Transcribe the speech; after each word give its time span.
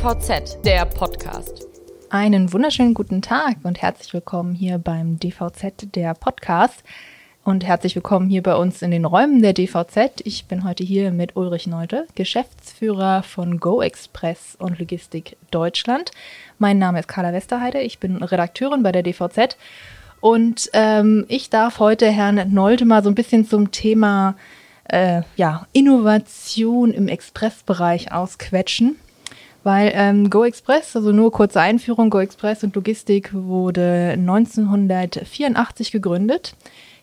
DVZ, 0.00 0.64
der 0.64 0.86
Podcast. 0.86 1.66
Einen 2.08 2.54
wunderschönen 2.54 2.94
guten 2.94 3.20
Tag 3.20 3.58
und 3.64 3.82
herzlich 3.82 4.14
willkommen 4.14 4.54
hier 4.54 4.78
beim 4.78 5.18
DVZ, 5.18 5.94
der 5.94 6.14
Podcast. 6.14 6.82
Und 7.44 7.66
herzlich 7.66 7.96
willkommen 7.96 8.30
hier 8.30 8.42
bei 8.42 8.56
uns 8.56 8.80
in 8.80 8.92
den 8.92 9.04
Räumen 9.04 9.42
der 9.42 9.52
DVZ. 9.52 10.22
Ich 10.24 10.46
bin 10.46 10.64
heute 10.64 10.84
hier 10.84 11.10
mit 11.10 11.36
Ulrich 11.36 11.66
Neute, 11.66 12.06
Geschäftsführer 12.14 13.22
von 13.22 13.60
Go 13.60 13.82
Express 13.82 14.56
und 14.58 14.78
Logistik 14.78 15.36
Deutschland. 15.50 16.12
Mein 16.58 16.78
Name 16.78 17.00
ist 17.00 17.08
Carla 17.08 17.34
Westerheide, 17.34 17.82
ich 17.82 17.98
bin 17.98 18.22
Redakteurin 18.22 18.82
bei 18.82 18.92
der 18.92 19.02
DVZ. 19.02 19.58
Und 20.20 20.70
ähm, 20.72 21.26
ich 21.28 21.50
darf 21.50 21.78
heute 21.78 22.10
Herrn 22.10 22.54
Nolte 22.54 22.86
mal 22.86 23.04
so 23.04 23.10
ein 23.10 23.14
bisschen 23.14 23.46
zum 23.46 23.70
Thema 23.70 24.34
äh, 24.84 25.20
ja, 25.36 25.66
Innovation 25.74 26.90
im 26.90 27.06
Expressbereich 27.06 28.12
ausquetschen. 28.12 28.96
Weil 29.62 29.92
ähm, 29.94 30.30
Go 30.30 30.44
Express, 30.44 30.96
also 30.96 31.12
nur 31.12 31.30
kurze 31.32 31.60
Einführung, 31.60 32.08
Go 32.08 32.18
Express 32.18 32.64
und 32.64 32.74
Logistik 32.74 33.30
wurde 33.34 34.14
1984 34.16 35.92
gegründet. 35.92 36.54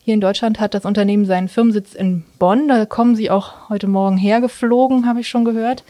Hier 0.08 0.14
in 0.14 0.22
Deutschland 0.22 0.60
hat 0.60 0.74
das 0.74 0.86
Unternehmen 0.86 1.26
seinen 1.26 1.50
Firmensitz 1.50 1.94
in 1.94 2.24
Bonn. 2.40 2.68
Da 2.68 2.86
kommen 2.86 3.16
sie 3.16 3.30
auch 3.30 3.70
heute 3.70 3.88
Morgen 3.88 4.18
hergeflogen, 4.18 5.06
habe 5.06 5.20
ich 5.20 5.28
schon 5.28 5.46
gehört. 5.46 5.84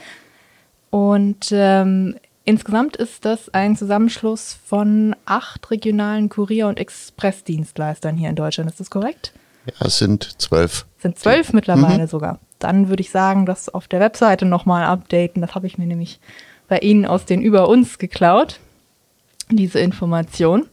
Und 0.89 1.49
ähm, 1.51 2.15
insgesamt 2.43 2.97
ist 2.97 3.25
das 3.25 3.53
ein 3.53 3.77
Zusammenschluss 3.77 4.57
von 4.65 5.15
acht 5.25 5.69
regionalen 5.69 6.29
Kurier- 6.29 6.67
und 6.67 6.79
Expressdienstleistern 6.79 8.17
hier 8.17 8.29
in 8.29 8.35
Deutschland. 8.35 8.69
Ist 8.69 8.79
das 8.79 8.89
korrekt? 8.89 9.33
Ja, 9.67 9.85
es 9.85 9.99
sind 9.99 10.41
zwölf. 10.41 10.85
Es 10.97 11.03
sind 11.03 11.19
zwölf 11.19 11.53
mittlerweile 11.53 12.03
mhm. 12.03 12.07
sogar. 12.07 12.39
Dann 12.59 12.89
würde 12.89 13.01
ich 13.01 13.11
sagen, 13.11 13.45
das 13.45 13.69
auf 13.69 13.87
der 13.87 13.99
Webseite 13.99 14.45
nochmal 14.45 14.83
updaten. 14.85 15.41
Das 15.41 15.53
habe 15.53 15.67
ich 15.67 15.77
mir 15.77 15.85
nämlich 15.85 16.19
bei 16.67 16.79
Ihnen 16.79 17.05
aus 17.05 17.25
den 17.25 17.41
Über 17.41 17.69
uns 17.69 17.97
geklaut, 17.97 18.59
diese 19.49 19.79
Information. 19.79 20.65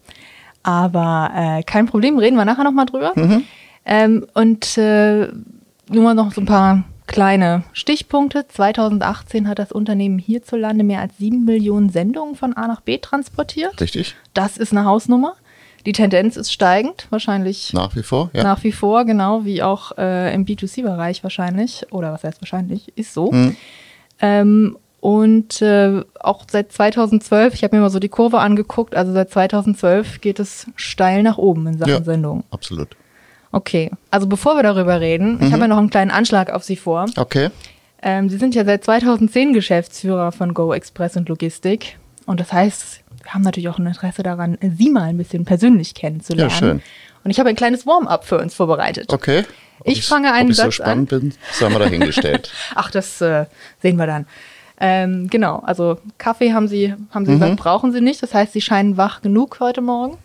Aber 0.62 1.30
äh, 1.34 1.62
kein 1.62 1.86
Problem, 1.86 2.18
reden 2.18 2.36
wir 2.36 2.44
nachher 2.44 2.64
nochmal 2.64 2.86
drüber. 2.86 3.12
Mhm. 3.14 3.44
Ähm, 3.84 4.26
und 4.34 4.78
äh, 4.78 5.28
nur 5.90 6.02
mal 6.02 6.14
noch 6.14 6.32
so 6.32 6.40
ein 6.40 6.46
paar 6.46 6.84
kleine 7.06 7.64
Stichpunkte. 7.72 8.46
2018 8.48 9.46
hat 9.48 9.58
das 9.58 9.72
Unternehmen 9.72 10.18
hierzulande 10.18 10.84
mehr 10.84 11.00
als 11.00 11.18
sieben 11.18 11.44
Millionen 11.44 11.90
Sendungen 11.90 12.34
von 12.34 12.54
A 12.54 12.66
nach 12.66 12.80
B 12.80 12.98
transportiert. 12.98 13.78
Richtig. 13.80 14.16
Das 14.32 14.56
ist 14.56 14.72
eine 14.72 14.84
Hausnummer. 14.84 15.34
Die 15.86 15.92
Tendenz 15.92 16.36
ist 16.36 16.50
steigend, 16.50 17.06
wahrscheinlich. 17.10 17.74
Nach 17.74 17.94
wie 17.94 18.02
vor, 18.02 18.30
ja. 18.32 18.42
Nach 18.42 18.64
wie 18.64 18.72
vor, 18.72 19.04
genau, 19.04 19.44
wie 19.44 19.62
auch 19.62 19.92
äh, 19.98 20.34
im 20.34 20.46
B2C-Bereich 20.46 21.22
wahrscheinlich. 21.22 21.84
Oder 21.90 22.12
was 22.12 22.24
heißt 22.24 22.40
wahrscheinlich, 22.40 22.96
ist 22.96 23.12
so. 23.12 23.30
Mhm. 23.30 23.56
Ähm, 24.20 24.78
und 25.04 25.60
äh, 25.60 26.00
auch 26.18 26.46
seit 26.50 26.72
2012, 26.72 27.52
ich 27.52 27.62
habe 27.62 27.76
mir 27.76 27.82
mal 27.82 27.90
so 27.90 27.98
die 27.98 28.08
Kurve 28.08 28.38
angeguckt, 28.38 28.94
also 28.94 29.12
seit 29.12 29.30
2012 29.30 30.22
geht 30.22 30.40
es 30.40 30.66
steil 30.76 31.22
nach 31.22 31.36
oben 31.36 31.66
in 31.66 31.76
Sachen 31.76 31.92
ja, 31.92 32.02
Sendung. 32.02 32.44
Absolut. 32.50 32.96
Okay, 33.52 33.90
also 34.10 34.26
bevor 34.26 34.56
wir 34.56 34.62
darüber 34.62 35.02
reden, 35.02 35.36
mhm. 35.36 35.42
ich 35.42 35.52
habe 35.52 35.60
ja 35.60 35.68
noch 35.68 35.76
einen 35.76 35.90
kleinen 35.90 36.10
Anschlag 36.10 36.48
auf 36.48 36.64
Sie 36.64 36.76
vor. 36.76 37.04
Okay. 37.16 37.50
Ähm, 38.00 38.30
Sie 38.30 38.38
sind 38.38 38.54
ja 38.54 38.64
seit 38.64 38.82
2010 38.82 39.52
Geschäftsführer 39.52 40.32
von 40.32 40.54
Go 40.54 40.72
Express 40.72 41.18
und 41.18 41.28
Logistik. 41.28 41.98
Und 42.24 42.40
das 42.40 42.54
heißt, 42.54 43.02
wir 43.22 43.34
haben 43.34 43.42
natürlich 43.42 43.68
auch 43.68 43.78
ein 43.78 43.86
Interesse 43.86 44.22
daran, 44.22 44.56
Sie 44.62 44.88
mal 44.88 45.02
ein 45.02 45.18
bisschen 45.18 45.44
persönlich 45.44 45.92
kennenzulernen. 45.92 46.50
Ja, 46.50 46.56
schön. 46.56 46.82
Und 47.24 47.30
ich 47.30 47.38
habe 47.38 47.50
ein 47.50 47.56
kleines 47.56 47.84
Warm-up 47.84 48.24
für 48.24 48.38
uns 48.38 48.54
vorbereitet. 48.54 49.12
Okay. 49.12 49.44
Ob 49.80 49.86
ich 49.86 50.06
fange 50.06 50.32
einen 50.32 50.46
ob 50.46 50.52
ich 50.52 50.56
Satz 50.56 50.64
so 50.66 50.70
spannend 50.70 51.12
an. 51.12 51.20
bin, 51.20 51.34
haben 51.60 51.74
wir 51.74 51.78
dahingestellt. 51.78 52.50
Ach, 52.74 52.90
das 52.90 53.20
äh, 53.20 53.44
sehen 53.82 53.96
wir 53.96 54.06
dann. 54.06 54.24
Ähm, 54.80 55.28
genau, 55.28 55.60
also 55.60 55.98
Kaffee 56.18 56.52
haben 56.52 56.68
Sie, 56.68 56.94
haben 57.10 57.26
Sie 57.26 57.32
mhm. 57.32 57.40
gesagt, 57.40 57.56
brauchen 57.56 57.92
Sie 57.92 58.00
nicht. 58.00 58.22
Das 58.22 58.34
heißt, 58.34 58.52
Sie 58.52 58.60
scheinen 58.60 58.96
wach 58.96 59.22
genug 59.22 59.60
heute 59.60 59.80
Morgen. 59.80 60.18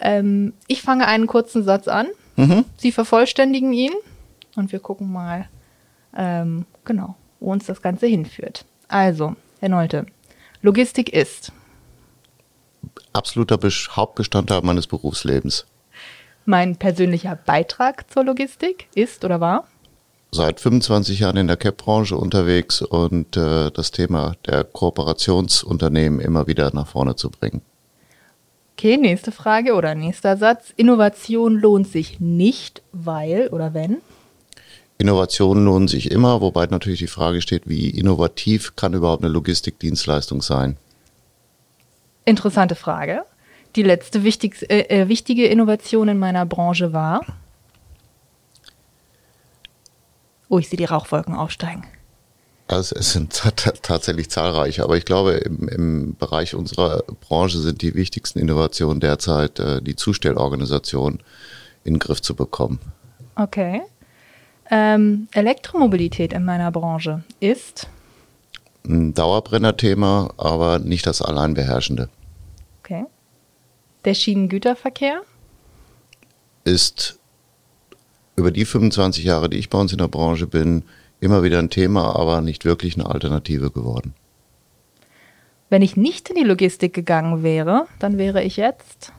Ähm, 0.00 0.54
ich 0.66 0.82
fange 0.82 1.06
einen 1.06 1.26
kurzen 1.26 1.62
Satz 1.62 1.88
an. 1.88 2.06
Mhm. 2.36 2.64
Sie 2.76 2.92
vervollständigen 2.92 3.72
ihn 3.72 3.92
und 4.56 4.72
wir 4.72 4.80
gucken 4.80 5.12
mal, 5.12 5.48
ähm, 6.16 6.66
genau, 6.84 7.16
wo 7.40 7.52
uns 7.52 7.66
das 7.66 7.82
Ganze 7.82 8.06
hinführt. 8.06 8.64
Also, 8.88 9.36
Herr 9.60 9.68
Nolte, 9.68 10.06
Logistik 10.62 11.12
ist 11.12 11.52
absoluter 13.12 13.58
Hauptbestandteil 13.58 14.62
meines 14.62 14.86
Berufslebens. 14.86 15.66
Mein 16.44 16.76
persönlicher 16.76 17.34
Beitrag 17.34 18.10
zur 18.10 18.24
Logistik 18.24 18.88
ist 18.94 19.24
oder 19.24 19.40
war? 19.40 19.66
Seit 20.30 20.60
25 20.60 21.20
Jahren 21.20 21.36
in 21.36 21.46
der 21.46 21.56
CAP-Branche 21.56 22.16
unterwegs 22.16 22.82
und 22.82 23.36
äh, 23.36 23.70
das 23.70 23.90
Thema 23.90 24.34
der 24.46 24.64
Kooperationsunternehmen 24.64 26.20
immer 26.20 26.46
wieder 26.46 26.72
nach 26.74 26.88
vorne 26.88 27.16
zu 27.16 27.30
bringen. 27.30 27.62
Okay, 28.74 28.98
nächste 28.98 29.32
Frage 29.32 29.74
oder 29.74 29.94
nächster 29.94 30.36
Satz. 30.36 30.74
Innovation 30.76 31.54
lohnt 31.54 31.88
sich 31.88 32.20
nicht, 32.20 32.82
weil 32.92 33.48
oder 33.48 33.72
wenn? 33.72 33.98
Innovationen 34.98 35.64
lohnen 35.64 35.88
sich 35.88 36.10
immer, 36.10 36.40
wobei 36.40 36.66
natürlich 36.66 37.00
die 37.00 37.06
Frage 37.06 37.40
steht, 37.40 37.68
wie 37.68 37.90
innovativ 37.90 38.76
kann 38.76 38.94
überhaupt 38.94 39.22
eine 39.22 39.32
Logistikdienstleistung 39.32 40.42
sein? 40.42 40.76
Interessante 42.24 42.74
Frage. 42.74 43.22
Die 43.76 43.82
letzte 43.82 44.24
wichtig, 44.24 44.70
äh, 44.70 44.80
äh 44.88 45.08
wichtige 45.08 45.46
Innovation 45.46 46.08
in 46.08 46.18
meiner 46.18 46.44
Branche 46.46 46.92
war? 46.92 47.20
Oh, 50.48 50.58
ich 50.58 50.68
sehe 50.68 50.76
die 50.76 50.84
Rauchwolken 50.84 51.34
aufsteigen. 51.34 51.84
Also 52.68 52.96
es 52.96 53.12
sind 53.12 53.32
tatsächlich 53.82 54.28
zahlreiche, 54.28 54.82
aber 54.82 54.96
ich 54.96 55.04
glaube, 55.04 55.34
im, 55.34 55.68
im, 55.68 56.16
Bereich 56.16 56.54
unserer 56.54 57.04
Branche 57.20 57.58
sind 57.58 57.80
die 57.80 57.94
wichtigsten 57.94 58.40
Innovationen 58.40 58.98
derzeit, 58.98 59.60
äh, 59.60 59.80
die 59.80 59.94
Zustellorganisation 59.94 61.20
in 61.84 61.94
den 61.94 61.98
Griff 62.00 62.20
zu 62.20 62.34
bekommen. 62.34 62.80
Okay. 63.36 63.82
Ähm, 64.68 65.28
Elektromobilität 65.32 66.32
in 66.32 66.44
meiner 66.44 66.72
Branche 66.72 67.22
ist? 67.38 67.86
Ein 68.84 69.14
Dauerbrenner-Thema, 69.14 70.32
aber 70.36 70.80
nicht 70.80 71.06
das 71.06 71.22
alleinbeherrschende. 71.22 72.08
Okay. 72.80 73.04
Der 74.04 74.14
Schienengüterverkehr? 74.14 75.22
Ist 76.64 77.20
über 78.36 78.50
die 78.50 78.64
25 78.64 79.24
Jahre, 79.24 79.48
die 79.48 79.56
ich 79.56 79.70
bei 79.70 79.78
uns 79.78 79.92
in 79.92 79.98
der 79.98 80.08
Branche 80.08 80.46
bin, 80.46 80.84
immer 81.20 81.42
wieder 81.42 81.58
ein 81.58 81.70
Thema, 81.70 82.14
aber 82.16 82.40
nicht 82.40 82.64
wirklich 82.64 82.94
eine 82.94 83.06
Alternative 83.06 83.70
geworden. 83.70 84.14
Wenn 85.68 85.82
ich 85.82 85.96
nicht 85.96 86.28
in 86.28 86.36
die 86.36 86.44
Logistik 86.44 86.94
gegangen 86.94 87.42
wäre, 87.42 87.86
dann 87.98 88.18
wäre 88.18 88.42
ich 88.42 88.56
jetzt 88.56 89.12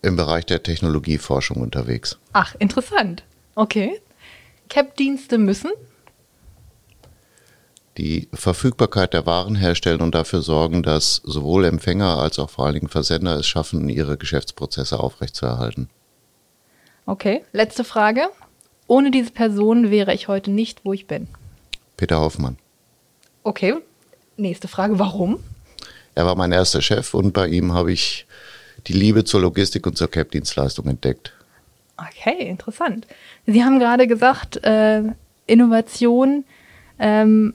im 0.00 0.16
Bereich 0.16 0.46
der 0.46 0.62
Technologieforschung 0.62 1.58
unterwegs. 1.60 2.18
Ach, 2.32 2.54
interessant. 2.58 3.24
Okay. 3.56 4.00
CAP-Dienste 4.68 5.38
müssen 5.38 5.70
die 7.98 8.28
Verfügbarkeit 8.32 9.12
der 9.12 9.26
Waren 9.26 9.56
herstellen 9.56 10.00
und 10.00 10.14
dafür 10.14 10.40
sorgen, 10.40 10.82
dass 10.82 11.16
sowohl 11.24 11.64
Empfänger 11.64 12.18
als 12.18 12.38
auch 12.38 12.48
vor 12.48 12.64
allen 12.64 12.74
Dingen 12.74 12.88
Versender 12.88 13.36
es 13.36 13.46
schaffen, 13.46 13.88
ihre 13.88 14.16
Geschäftsprozesse 14.16 15.00
aufrechtzuerhalten. 15.00 15.90
Okay, 17.08 17.42
letzte 17.52 17.84
Frage. 17.84 18.28
Ohne 18.86 19.10
diese 19.10 19.30
Person 19.30 19.90
wäre 19.90 20.12
ich 20.12 20.28
heute 20.28 20.50
nicht, 20.50 20.84
wo 20.84 20.92
ich 20.92 21.06
bin. 21.06 21.26
Peter 21.96 22.20
Hoffmann. 22.20 22.58
Okay, 23.44 23.76
nächste 24.36 24.68
Frage. 24.68 24.98
Warum? 24.98 25.42
Er 26.14 26.26
war 26.26 26.34
mein 26.34 26.52
erster 26.52 26.82
Chef 26.82 27.14
und 27.14 27.32
bei 27.32 27.48
ihm 27.48 27.72
habe 27.72 27.92
ich 27.92 28.26
die 28.88 28.92
Liebe 28.92 29.24
zur 29.24 29.40
Logistik 29.40 29.86
und 29.86 29.96
zur 29.96 30.10
CAP-Dienstleistung 30.10 30.86
entdeckt. 30.86 31.32
Okay, 31.96 32.46
interessant. 32.46 33.06
Sie 33.46 33.64
haben 33.64 33.78
gerade 33.78 34.06
gesagt, 34.06 34.62
äh, 34.62 35.02
Innovation 35.46 36.44
ähm, 36.98 37.54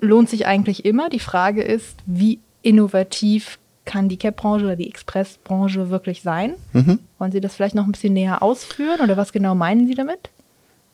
lohnt 0.00 0.30
sich 0.30 0.46
eigentlich 0.46 0.86
immer. 0.86 1.10
Die 1.10 1.20
Frage 1.20 1.62
ist, 1.62 1.98
wie 2.06 2.40
innovativ 2.62 3.58
kann 3.88 4.10
die 4.10 4.18
CAP-Branche 4.18 4.66
oder 4.66 4.76
die 4.76 4.86
Express-Branche 4.86 5.88
wirklich 5.88 6.20
sein? 6.20 6.54
Mhm. 6.74 6.98
Wollen 7.18 7.32
Sie 7.32 7.40
das 7.40 7.54
vielleicht 7.54 7.74
noch 7.74 7.86
ein 7.86 7.92
bisschen 7.92 8.12
näher 8.12 8.42
ausführen 8.42 9.00
oder 9.02 9.16
was 9.16 9.32
genau 9.32 9.54
meinen 9.54 9.86
Sie 9.86 9.94
damit? 9.94 10.28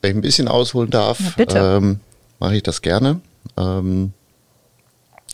Wenn 0.00 0.12
ich 0.12 0.16
ein 0.16 0.22
bisschen 0.22 0.46
ausholen 0.46 0.90
darf, 0.90 1.18
ähm, 1.36 1.98
mache 2.38 2.56
ich 2.56 2.62
das 2.62 2.82
gerne. 2.82 3.20
Ähm, 3.56 4.12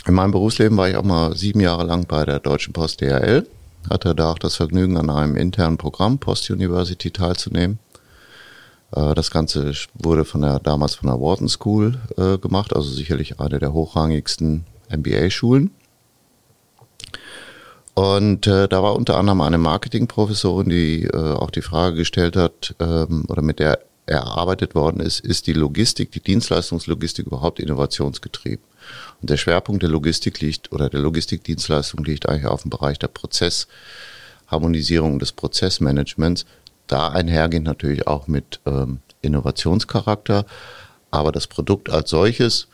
in 0.06 0.14
meinem 0.14 0.30
Berufsleben 0.30 0.78
war 0.78 0.88
ich 0.88 0.96
auch 0.96 1.04
mal 1.04 1.36
sieben 1.36 1.60
Jahre 1.60 1.84
lang 1.84 2.06
bei 2.06 2.24
der 2.24 2.40
Deutschen 2.40 2.72
Post 2.72 3.02
DHL, 3.02 3.46
hatte 3.90 4.14
da 4.14 4.32
auch 4.32 4.38
das 4.38 4.56
Vergnügen, 4.56 4.96
an 4.96 5.10
einem 5.10 5.36
internen 5.36 5.76
Programm 5.76 6.18
Post 6.18 6.50
University 6.50 7.10
teilzunehmen. 7.10 7.78
Äh, 8.96 9.14
das 9.14 9.30
Ganze 9.30 9.74
wurde 9.92 10.24
von 10.24 10.40
der, 10.40 10.60
damals 10.60 10.94
von 10.94 11.08
der 11.08 11.20
Wharton 11.20 11.48
School 11.48 11.98
äh, 12.16 12.38
gemacht, 12.38 12.74
also 12.74 12.88
sicherlich 12.90 13.38
eine 13.38 13.58
der 13.58 13.74
hochrangigsten 13.74 14.64
MBA-Schulen. 14.88 15.72
Und 17.94 18.46
äh, 18.46 18.68
da 18.68 18.82
war 18.82 18.96
unter 18.96 19.18
anderem 19.18 19.40
eine 19.40 19.58
Marketingprofessorin, 19.58 20.68
die 20.68 21.04
äh, 21.04 21.16
auch 21.16 21.50
die 21.50 21.62
Frage 21.62 21.96
gestellt 21.96 22.36
hat, 22.36 22.74
ähm, 22.80 23.24
oder 23.28 23.42
mit 23.42 23.58
der 23.58 23.80
erarbeitet 24.10 24.74
worden 24.74 25.00
ist, 25.00 25.20
ist 25.20 25.46
die 25.46 25.52
Logistik, 25.52 26.10
die 26.10 26.20
Dienstleistungslogistik 26.20 27.26
überhaupt 27.26 27.60
innovationsgetrieben. 27.60 28.64
Und 29.20 29.30
der 29.30 29.36
Schwerpunkt 29.36 29.82
der 29.82 29.90
Logistik 29.90 30.40
liegt 30.40 30.72
oder 30.72 30.90
der 30.90 31.00
Logistikdienstleistung 31.00 32.04
liegt 32.04 32.28
eigentlich 32.28 32.46
auf 32.46 32.62
dem 32.62 32.70
Bereich 32.70 32.98
der 32.98 33.08
Prozessharmonisierung 33.08 35.20
des 35.20 35.32
Prozessmanagements. 35.32 36.44
Da 36.88 37.10
einhergehend 37.10 37.66
natürlich 37.66 38.08
auch 38.08 38.26
mit 38.26 38.58
ähm, 38.66 38.98
Innovationscharakter, 39.22 40.44
aber 41.12 41.30
das 41.30 41.46
Produkt 41.46 41.90
als 41.90 42.10
solches, 42.10 42.66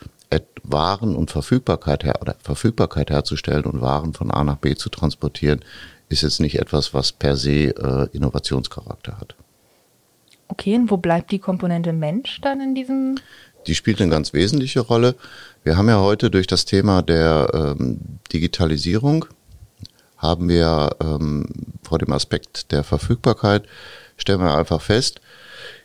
Waren 0.71 1.15
und 1.15 1.31
Verfügbarkeit 1.31 2.03
her 2.03 2.15
oder 2.21 2.35
Verfügbarkeit 2.41 3.09
herzustellen 3.09 3.65
und 3.65 3.81
Waren 3.81 4.13
von 4.13 4.31
A 4.31 4.43
nach 4.43 4.57
B 4.57 4.75
zu 4.75 4.89
transportieren, 4.89 5.61
ist 6.09 6.23
jetzt 6.23 6.39
nicht 6.39 6.59
etwas, 6.59 6.93
was 6.93 7.11
per 7.11 7.35
se 7.35 7.75
äh, 7.75 8.07
Innovationscharakter 8.13 9.19
hat. 9.19 9.35
Okay, 10.49 10.75
und 10.75 10.89
wo 10.89 10.97
bleibt 10.97 11.31
die 11.31 11.39
Komponente 11.39 11.91
Mensch 11.91 12.39
dann 12.41 12.61
in 12.61 12.75
diesem? 12.75 13.19
Die 13.67 13.75
spielt 13.75 14.01
eine 14.01 14.11
ganz 14.11 14.33
wesentliche 14.33 14.79
Rolle. 14.79 15.15
Wir 15.63 15.77
haben 15.77 15.89
ja 15.89 15.99
heute 15.99 16.31
durch 16.31 16.47
das 16.47 16.63
Thema 16.63 17.01
der 17.01 17.49
ähm, 17.53 17.99
Digitalisierung, 18.31 19.25
haben 20.17 20.47
wir 20.47 20.95
ähm, 21.01 21.47
vor 21.83 21.99
dem 21.99 22.13
Aspekt 22.13 22.71
der 22.71 22.83
Verfügbarkeit, 22.83 23.65
stellen 24.15 24.39
wir 24.39 24.55
einfach 24.55 24.81
fest, 24.81 25.19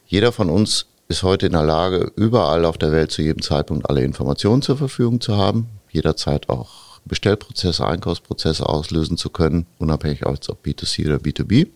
jeder 0.06 0.30
von 0.30 0.48
uns 0.48 0.86
ist 1.08 1.22
heute 1.22 1.46
in 1.46 1.52
der 1.52 1.64
Lage, 1.64 2.10
überall 2.16 2.64
auf 2.64 2.78
der 2.78 2.92
Welt 2.92 3.10
zu 3.10 3.22
jedem 3.22 3.42
Zeitpunkt 3.42 3.88
alle 3.88 4.02
Informationen 4.02 4.62
zur 4.62 4.76
Verfügung 4.76 5.20
zu 5.20 5.36
haben, 5.36 5.68
jederzeit 5.90 6.48
auch 6.48 7.00
Bestellprozesse, 7.04 7.86
Einkaufsprozesse 7.86 8.68
auslösen 8.68 9.16
zu 9.16 9.30
können, 9.30 9.66
unabhängig 9.78 10.24
ob 10.24 10.36
B2C 10.64 11.06
oder 11.06 11.16
B2B. 11.16 11.68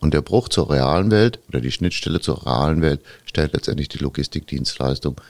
Und 0.00 0.14
der 0.14 0.22
Bruch 0.22 0.48
zur 0.48 0.70
realen 0.70 1.10
Welt 1.10 1.40
oder 1.48 1.60
die 1.60 1.72
Schnittstelle 1.72 2.20
zur 2.20 2.46
realen 2.46 2.80
Welt 2.80 3.00
stellt 3.24 3.52
letztendlich 3.52 3.88
die 3.88 3.98
Logistikdienstleistung 3.98 5.20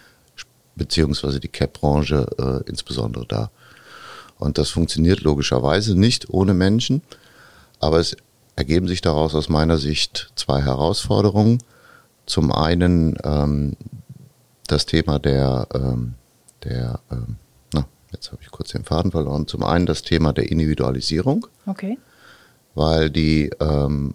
beziehungsweise 0.76 1.40
die 1.40 1.48
CAP-Branche 1.48 2.26
äh, 2.38 2.68
insbesondere 2.68 3.26
dar. 3.26 3.50
Und 4.38 4.56
das 4.58 4.70
funktioniert 4.70 5.20
logischerweise 5.20 5.98
nicht 5.98 6.30
ohne 6.30 6.54
Menschen, 6.54 7.02
aber 7.78 7.98
es 7.98 8.16
ergeben 8.56 8.88
sich 8.88 9.00
daraus 9.00 9.34
aus 9.34 9.48
meiner 9.48 9.78
Sicht 9.78 10.32
zwei 10.36 10.62
Herausforderungen. 10.62 11.58
Zum 12.30 12.52
einen 12.52 13.18
ähm, 13.24 13.76
das 14.68 14.86
Thema 14.86 15.18
der, 15.18 15.66
ähm, 15.74 16.14
der 16.62 17.00
ähm, 17.10 17.34
na, 17.72 17.86
jetzt 18.12 18.30
habe 18.30 18.40
ich 18.40 18.52
kurz 18.52 18.70
den 18.70 18.84
Faden 18.84 19.10
verloren. 19.10 19.48
Zum 19.48 19.64
einen 19.64 19.84
das 19.84 20.02
Thema 20.02 20.32
der 20.32 20.48
Individualisierung. 20.48 21.48
Okay. 21.66 21.98
Weil 22.76 23.10
die 23.10 23.50
ähm, 23.58 24.14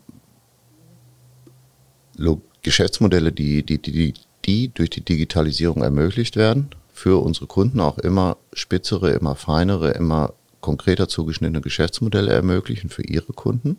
Geschäftsmodelle, 2.62 3.34
die, 3.34 3.64
die, 3.64 3.82
die, 3.82 4.14
die 4.46 4.70
durch 4.74 4.92
die 4.92 5.04
Digitalisierung 5.04 5.84
ermöglicht 5.84 6.38
werden, 6.38 6.70
für 6.94 7.22
unsere 7.22 7.48
Kunden 7.48 7.82
auch 7.82 7.98
immer 7.98 8.38
spitzere, 8.54 9.12
immer 9.12 9.36
feinere, 9.36 9.92
immer 9.92 10.36
konkreter 10.62 11.10
zugeschnittene 11.10 11.60
Geschäftsmodelle 11.60 12.32
ermöglichen 12.32 12.90
für 12.90 13.04
ihre 13.04 13.34
Kunden. 13.34 13.76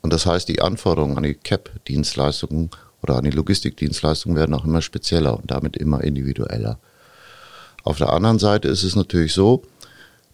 Und 0.00 0.14
das 0.14 0.24
heißt, 0.24 0.48
die 0.48 0.62
Anforderungen 0.62 1.18
an 1.18 1.24
die 1.24 1.34
CAP-Dienstleistungen 1.34 2.70
oder 3.06 3.18
an 3.18 3.24
die 3.24 3.30
Logistikdienstleistungen 3.30 4.36
werden 4.36 4.54
auch 4.54 4.64
immer 4.64 4.82
spezieller 4.82 5.36
und 5.36 5.50
damit 5.50 5.76
immer 5.76 6.02
individueller. 6.02 6.78
Auf 7.84 7.98
der 7.98 8.12
anderen 8.12 8.40
Seite 8.40 8.66
ist 8.66 8.82
es 8.82 8.96
natürlich 8.96 9.32
so, 9.32 9.62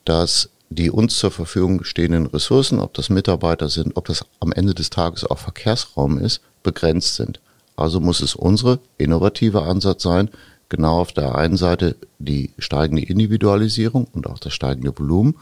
dass 0.06 0.48
die 0.70 0.90
uns 0.90 1.18
zur 1.18 1.30
Verfügung 1.30 1.84
stehenden 1.84 2.26
Ressourcen, 2.26 2.78
ob 2.78 2.94
das 2.94 3.10
Mitarbeiter 3.10 3.68
sind, 3.68 3.94
ob 3.96 4.06
das 4.06 4.24
am 4.40 4.52
Ende 4.52 4.72
des 4.74 4.88
Tages 4.88 5.24
auch 5.24 5.38
Verkehrsraum 5.38 6.18
ist, 6.18 6.40
begrenzt 6.62 7.16
sind. 7.16 7.40
Also 7.76 8.00
muss 8.00 8.22
es 8.22 8.34
unsere 8.34 8.78
innovative 8.96 9.62
Ansatz 9.62 10.02
sein, 10.02 10.30
genau 10.70 11.00
auf 11.00 11.12
der 11.12 11.34
einen 11.34 11.58
Seite 11.58 11.96
die 12.18 12.50
steigende 12.56 13.02
Individualisierung 13.02 14.06
und 14.12 14.26
auch 14.26 14.38
das 14.38 14.54
steigende 14.54 14.98
Volumen, 14.98 15.36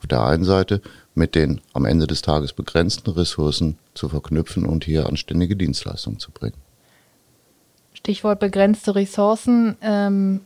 auf 0.00 0.06
der 0.06 0.22
einen 0.22 0.44
Seite 0.44 0.82
mit 1.14 1.34
den 1.34 1.62
am 1.72 1.86
Ende 1.86 2.06
des 2.06 2.20
Tages 2.20 2.52
begrenzten 2.52 3.10
Ressourcen 3.10 3.78
zu 3.94 4.10
verknüpfen 4.10 4.66
und 4.66 4.84
hier 4.84 5.06
anständige 5.06 5.56
Dienstleistungen 5.56 6.18
zu 6.18 6.30
bringen. 6.30 6.63
Stichwort 7.94 8.40
begrenzte 8.40 8.94
Ressourcen. 8.94 9.76
Ähm, 9.80 10.40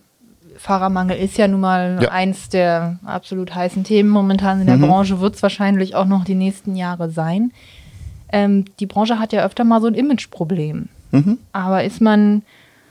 Fahrermangel 0.57 1.17
ist 1.17 1.39
ja 1.39 1.49
nun 1.49 1.61
mal 1.61 1.99
ja. 2.03 2.11
eins 2.11 2.49
der 2.49 2.99
absolut 3.05 3.55
heißen 3.55 3.85
Themen 3.85 4.11
momentan 4.11 4.61
in 4.61 4.67
der 4.67 4.77
mhm. 4.77 4.83
Branche, 4.83 5.21
wird 5.21 5.35
es 5.35 5.43
wahrscheinlich 5.43 5.95
auch 5.95 6.07
noch 6.07 6.25
die 6.25 6.35
nächsten 6.35 6.77
Jahre 6.77 7.11
sein. 7.11 7.53
Ähm, 8.31 8.65
die 8.79 8.87
Branche 8.87 9.19
hat 9.19 9.33
ja 9.33 9.45
öfter 9.45 9.65
mal 9.65 9.81
so 9.81 9.87
ein 9.87 9.95
Imageproblem. 9.95 10.89
Mhm. 11.11 11.39
Aber 11.53 11.85
ist 11.85 12.01
man 12.01 12.43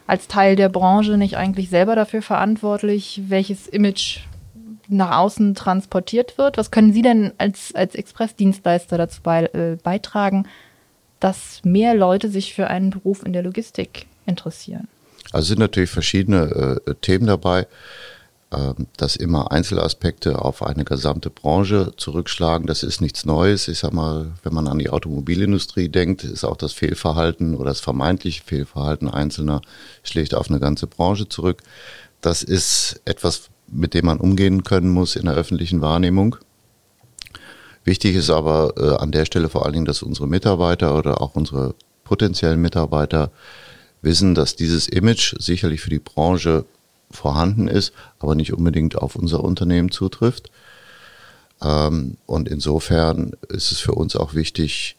als 0.07 0.27
Teil 0.27 0.55
der 0.55 0.69
Branche 0.69 1.17
nicht 1.17 1.37
eigentlich 1.37 1.69
selber 1.69 1.95
dafür 1.95 2.21
verantwortlich, 2.21 3.21
welches 3.27 3.67
Image 3.67 4.21
nach 4.87 5.17
außen 5.17 5.53
transportiert 5.53 6.37
wird? 6.37 6.57
Was 6.57 6.71
können 6.71 6.93
Sie 6.93 7.01
denn 7.01 7.33
als, 7.37 7.75
als 7.75 7.93
Expressdienstleister 7.93 8.97
dazu 8.97 9.21
bei, 9.21 9.43
äh, 9.45 9.77
beitragen, 9.83 10.47
dass 11.19 11.61
mehr 11.63 11.93
Leute 11.93 12.29
sich 12.29 12.53
für 12.53 12.67
einen 12.67 12.91
Beruf 12.91 13.23
in 13.25 13.33
der 13.33 13.43
Logistik 13.43 14.07
interessieren? 14.27 14.87
Also 15.31 15.49
sind 15.49 15.59
natürlich 15.59 15.89
verschiedene 15.89 16.81
äh, 16.85 16.95
Themen 17.01 17.27
dabei, 17.27 17.67
äh, 18.51 18.73
dass 18.95 19.15
immer 19.17 19.51
Einzelaspekte 19.51 20.41
auf 20.41 20.63
eine 20.63 20.85
gesamte 20.85 21.29
Branche 21.29 21.91
zurückschlagen. 21.97 22.65
Das 22.65 22.83
ist 22.83 23.01
nichts 23.01 23.25
Neues. 23.25 23.67
Ich 23.67 23.79
sag 23.79 23.91
mal, 23.91 24.31
wenn 24.43 24.53
man 24.53 24.67
an 24.67 24.79
die 24.79 24.89
Automobilindustrie 24.89 25.89
denkt, 25.89 26.23
ist 26.23 26.45
auch 26.45 26.55
das 26.55 26.71
Fehlverhalten 26.71 27.55
oder 27.55 27.71
das 27.71 27.81
vermeintliche 27.81 28.43
Fehlverhalten 28.43 29.09
Einzelner 29.09 29.61
schlägt 30.03 30.33
auf 30.33 30.49
eine 30.49 30.59
ganze 30.59 30.87
Branche 30.87 31.27
zurück. 31.27 31.61
Das 32.21 32.41
ist 32.41 33.01
etwas, 33.03 33.49
mit 33.67 33.93
dem 33.93 34.05
man 34.05 34.19
umgehen 34.19 34.63
können 34.63 34.89
muss 34.89 35.17
in 35.17 35.25
der 35.25 35.35
öffentlichen 35.35 35.81
Wahrnehmung. 35.81 36.37
Wichtig 37.83 38.15
ist 38.15 38.29
aber 38.29 38.73
äh, 38.77 38.95
an 39.01 39.11
der 39.11 39.25
Stelle 39.25 39.49
vor 39.49 39.65
allen 39.65 39.73
Dingen, 39.73 39.85
dass 39.85 40.03
unsere 40.03 40.27
Mitarbeiter 40.27 40.97
oder 40.97 41.21
auch 41.21 41.35
unsere 41.35 41.75
potenziellen 42.03 42.61
Mitarbeiter 42.61 43.31
wissen, 44.01 44.35
dass 44.35 44.55
dieses 44.55 44.87
Image 44.87 45.35
sicherlich 45.39 45.81
für 45.81 45.89
die 45.89 45.99
Branche 45.99 46.65
vorhanden 47.11 47.67
ist, 47.67 47.93
aber 48.19 48.35
nicht 48.35 48.53
unbedingt 48.53 48.97
auf 48.97 49.15
unser 49.15 49.43
Unternehmen 49.43 49.91
zutrifft. 49.91 50.49
Ähm, 51.61 52.17
und 52.25 52.47
insofern 52.47 53.33
ist 53.49 53.71
es 53.71 53.79
für 53.79 53.93
uns 53.93 54.15
auch 54.15 54.33
wichtig, 54.33 54.95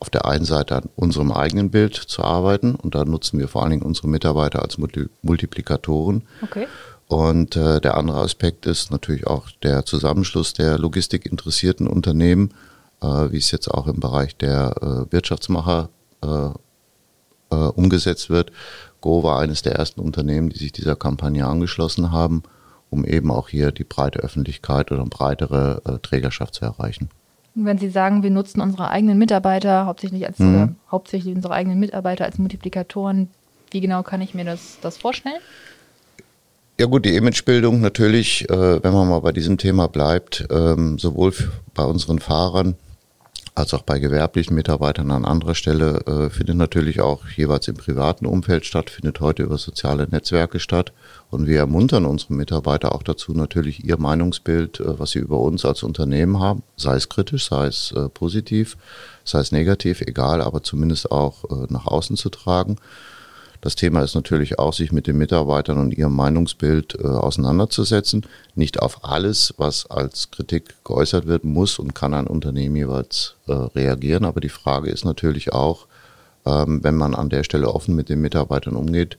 auf 0.00 0.10
der 0.10 0.26
einen 0.26 0.44
Seite 0.44 0.76
an 0.76 0.88
unserem 0.94 1.32
eigenen 1.32 1.70
Bild 1.70 1.94
zu 1.94 2.22
arbeiten 2.22 2.76
und 2.76 2.94
da 2.94 3.04
nutzen 3.04 3.40
wir 3.40 3.48
vor 3.48 3.62
allen 3.62 3.72
Dingen 3.72 3.82
unsere 3.82 4.08
Mitarbeiter 4.08 4.62
als 4.62 4.78
Multiplikatoren. 4.78 6.22
Okay. 6.40 6.68
Und 7.08 7.56
äh, 7.56 7.80
der 7.80 7.96
andere 7.96 8.20
Aspekt 8.20 8.66
ist 8.66 8.90
natürlich 8.90 9.26
auch 9.26 9.50
der 9.62 9.84
Zusammenschluss 9.84 10.52
der 10.52 10.78
logistikinteressierten 10.78 11.86
Unternehmen, 11.86 12.54
äh, 13.00 13.06
wie 13.06 13.38
es 13.38 13.50
jetzt 13.50 13.68
auch 13.68 13.86
im 13.86 13.98
Bereich 13.98 14.36
der 14.36 14.74
äh, 14.80 15.12
Wirtschaftsmacher 15.12 15.88
äh, 17.50 17.58
äh, 17.58 17.68
umgesetzt 17.68 18.30
wird. 18.30 18.52
Go 19.00 19.22
war 19.22 19.40
eines 19.40 19.62
der 19.62 19.74
ersten 19.74 20.00
Unternehmen, 20.00 20.50
die 20.50 20.58
sich 20.58 20.72
dieser 20.72 20.96
Kampagne 20.96 21.46
angeschlossen 21.46 22.10
haben, 22.12 22.42
um 22.90 23.04
eben 23.04 23.30
auch 23.30 23.48
hier 23.48 23.72
die 23.72 23.84
breite 23.84 24.20
Öffentlichkeit 24.20 24.90
oder 24.92 25.04
breitere 25.04 25.82
äh, 25.84 25.98
Trägerschaft 25.98 26.54
zu 26.54 26.64
erreichen. 26.64 27.10
wenn 27.54 27.78
Sie 27.78 27.90
sagen, 27.90 28.22
wir 28.22 28.30
nutzen 28.30 28.60
unsere 28.60 28.88
eigenen 28.88 29.18
Mitarbeiter 29.18 29.86
hauptsächlich 29.86 30.26
als 30.26 30.38
mhm. 30.38 30.54
oder 30.54 30.68
hauptsächlich 30.90 31.34
unsere 31.34 31.54
eigenen 31.54 31.78
Mitarbeiter 31.78 32.24
als 32.24 32.38
Multiplikatoren, 32.38 33.28
wie 33.70 33.80
genau 33.80 34.02
kann 34.02 34.20
ich 34.20 34.34
mir 34.34 34.44
das, 34.44 34.78
das 34.80 34.96
vorstellen? 34.96 35.40
Ja 36.80 36.86
gut, 36.86 37.04
die 37.04 37.16
Imagebildung 37.16 37.80
natürlich, 37.80 38.48
äh, 38.48 38.82
wenn 38.82 38.92
man 38.92 39.08
mal 39.08 39.20
bei 39.20 39.32
diesem 39.32 39.58
Thema 39.58 39.88
bleibt, 39.88 40.46
ähm, 40.50 40.98
sowohl 40.98 41.34
bei 41.74 41.82
unseren 41.82 42.20
Fahrern 42.20 42.76
als 43.58 43.74
auch 43.74 43.82
bei 43.82 43.98
gewerblichen 43.98 44.54
Mitarbeitern 44.54 45.10
an 45.10 45.24
anderer 45.24 45.56
Stelle, 45.56 46.00
äh, 46.06 46.30
findet 46.30 46.56
natürlich 46.56 47.00
auch 47.00 47.26
jeweils 47.28 47.66
im 47.66 47.76
privaten 47.76 48.24
Umfeld 48.24 48.64
statt, 48.64 48.88
findet 48.88 49.18
heute 49.18 49.42
über 49.42 49.58
soziale 49.58 50.06
Netzwerke 50.08 50.60
statt. 50.60 50.92
Und 51.30 51.48
wir 51.48 51.58
ermuntern 51.58 52.04
unsere 52.04 52.34
Mitarbeiter 52.34 52.94
auch 52.94 53.02
dazu, 53.02 53.32
natürlich 53.32 53.84
ihr 53.84 53.98
Meinungsbild, 53.98 54.78
äh, 54.78 54.98
was 54.98 55.10
sie 55.10 55.18
über 55.18 55.40
uns 55.40 55.64
als 55.64 55.82
Unternehmen 55.82 56.38
haben, 56.38 56.62
sei 56.76 56.94
es 56.94 57.08
kritisch, 57.08 57.48
sei 57.48 57.66
es 57.66 57.92
äh, 57.92 58.08
positiv, 58.08 58.76
sei 59.24 59.40
es 59.40 59.50
negativ, 59.50 60.02
egal, 60.02 60.40
aber 60.40 60.62
zumindest 60.62 61.10
auch 61.10 61.44
äh, 61.44 61.66
nach 61.68 61.86
außen 61.86 62.16
zu 62.16 62.30
tragen. 62.30 62.76
Das 63.60 63.74
Thema 63.74 64.02
ist 64.02 64.14
natürlich 64.14 64.58
auch, 64.58 64.72
sich 64.72 64.92
mit 64.92 65.06
den 65.06 65.18
Mitarbeitern 65.18 65.78
und 65.78 65.96
ihrem 65.96 66.14
Meinungsbild 66.14 66.96
äh, 67.00 67.06
auseinanderzusetzen. 67.06 68.24
Nicht 68.54 68.80
auf 68.80 69.04
alles, 69.04 69.54
was 69.56 69.90
als 69.90 70.30
Kritik 70.30 70.76
geäußert 70.84 71.26
wird, 71.26 71.44
muss 71.44 71.78
und 71.78 71.94
kann 71.94 72.14
ein 72.14 72.28
Unternehmen 72.28 72.76
jeweils 72.76 73.34
äh, 73.46 73.52
reagieren. 73.52 74.24
Aber 74.24 74.40
die 74.40 74.48
Frage 74.48 74.90
ist 74.90 75.04
natürlich 75.04 75.52
auch, 75.52 75.86
ähm, 76.46 76.84
wenn 76.84 76.96
man 76.96 77.14
an 77.14 77.30
der 77.30 77.42
Stelle 77.42 77.68
offen 77.74 77.96
mit 77.96 78.08
den 78.08 78.20
Mitarbeitern 78.20 78.76
umgeht, 78.76 79.18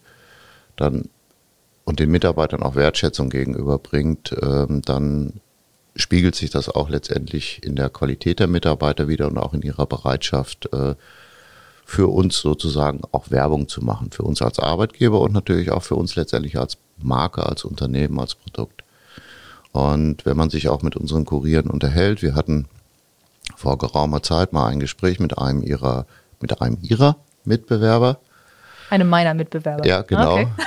dann 0.77 1.10
und 1.84 2.00
den 2.00 2.12
Mitarbeitern 2.12 2.62
auch 2.62 2.75
Wertschätzung 2.75 3.29
gegenüberbringt, 3.29 4.36
ähm, 4.41 4.84
dann 4.84 5.41
spiegelt 5.96 6.36
sich 6.36 6.51
das 6.51 6.69
auch 6.69 6.88
letztendlich 6.88 7.62
in 7.63 7.75
der 7.75 7.89
Qualität 7.89 8.39
der 8.39 8.48
Mitarbeiter 8.48 9.08
wieder 9.08 9.27
und 9.27 9.38
auch 9.39 9.53
in 9.53 9.63
ihrer 9.63 9.88
Bereitschaft, 9.88 10.69
äh, 10.72 10.96
für 11.89 12.08
uns 12.08 12.38
sozusagen 12.38 13.01
auch 13.12 13.31
Werbung 13.31 13.67
zu 13.67 13.84
machen, 13.84 14.12
für 14.12 14.22
uns 14.22 14.43
als 14.43 14.60
Arbeitgeber 14.60 15.19
und 15.22 15.34
natürlich 15.34 15.72
auch 15.72 15.81
für 15.81 15.96
uns 15.96 16.15
letztendlich 16.15 16.60
als 16.60 16.77
Marke, 17.01 17.43
als 17.43 17.65
Unternehmen, 17.65 18.19
als 18.19 18.36
Produkt. 18.36 18.84
Und 19.72 20.24
wenn 20.24 20.38
man 20.38 20.51
sich 20.51 20.69
auch 20.69 20.84
mit 20.84 20.96
unseren 20.96 21.25
Kurieren 21.25 21.67
unterhält, 21.67 22.22
wir 22.22 22.36
hatten 22.36 22.67
vor 23.55 23.79
geraumer 23.79 24.22
Zeit 24.22 24.53
mal 24.53 24.67
ein 24.67 24.79
Gespräch 24.79 25.19
mit 25.19 25.39
einem 25.39 25.63
ihrer, 25.63 26.05
mit 26.39 26.62
einem 26.62 26.77
ihrer 26.84 27.15
Mitbewerber. 27.43 28.19
Einem 28.91 29.10
meiner 29.10 29.34
Mitbewerber. 29.34 29.86
Ja, 29.86 30.03
genau. 30.03 30.34
Okay. 30.34 30.48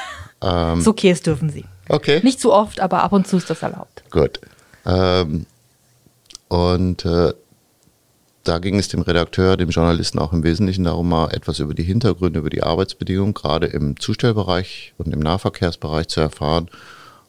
Ähm, 0.45 0.81
so 0.81 0.91
okay, 0.91 1.13
es 1.13 1.23
dürfen 1.23 1.51
sie. 1.51 1.65
Okay. 1.89 2.19
Nicht 2.25 2.41
zu 2.41 2.53
oft, 2.53 2.81
aber 2.81 3.05
ab 3.05 3.13
und 3.13 3.29
zu 3.29 3.37
ist 3.37 3.49
das 3.49 3.63
erlaubt. 3.63 4.03
Gut. 4.11 4.41
Ähm, 4.85 5.47
und 6.49 7.05
äh, 7.05 7.33
da 8.45 8.59
ging 8.59 8.79
es 8.79 8.89
dem 8.89 9.03
Redakteur, 9.03 9.57
dem 9.57 9.71
Journalisten 9.71 10.19
auch 10.19 10.33
im 10.33 10.43
Wesentlichen 10.43 10.85
darum, 10.85 11.09
mal 11.09 11.33
etwas 11.33 11.61
über 11.61 11.75
die 11.75 11.83
Hintergründe, 11.83 12.41
über 12.41 12.51
die 12.51 12.63
Arbeitsbedingungen, 12.63 13.35
gerade 13.35 13.67
im 13.67 13.99
Zustellbereich 13.99 14.95
und 14.99 15.13
im 15.13 15.21
Nahverkehrsbereich 15.21 16.09
zu 16.09 16.21
erfahren. 16.21 16.69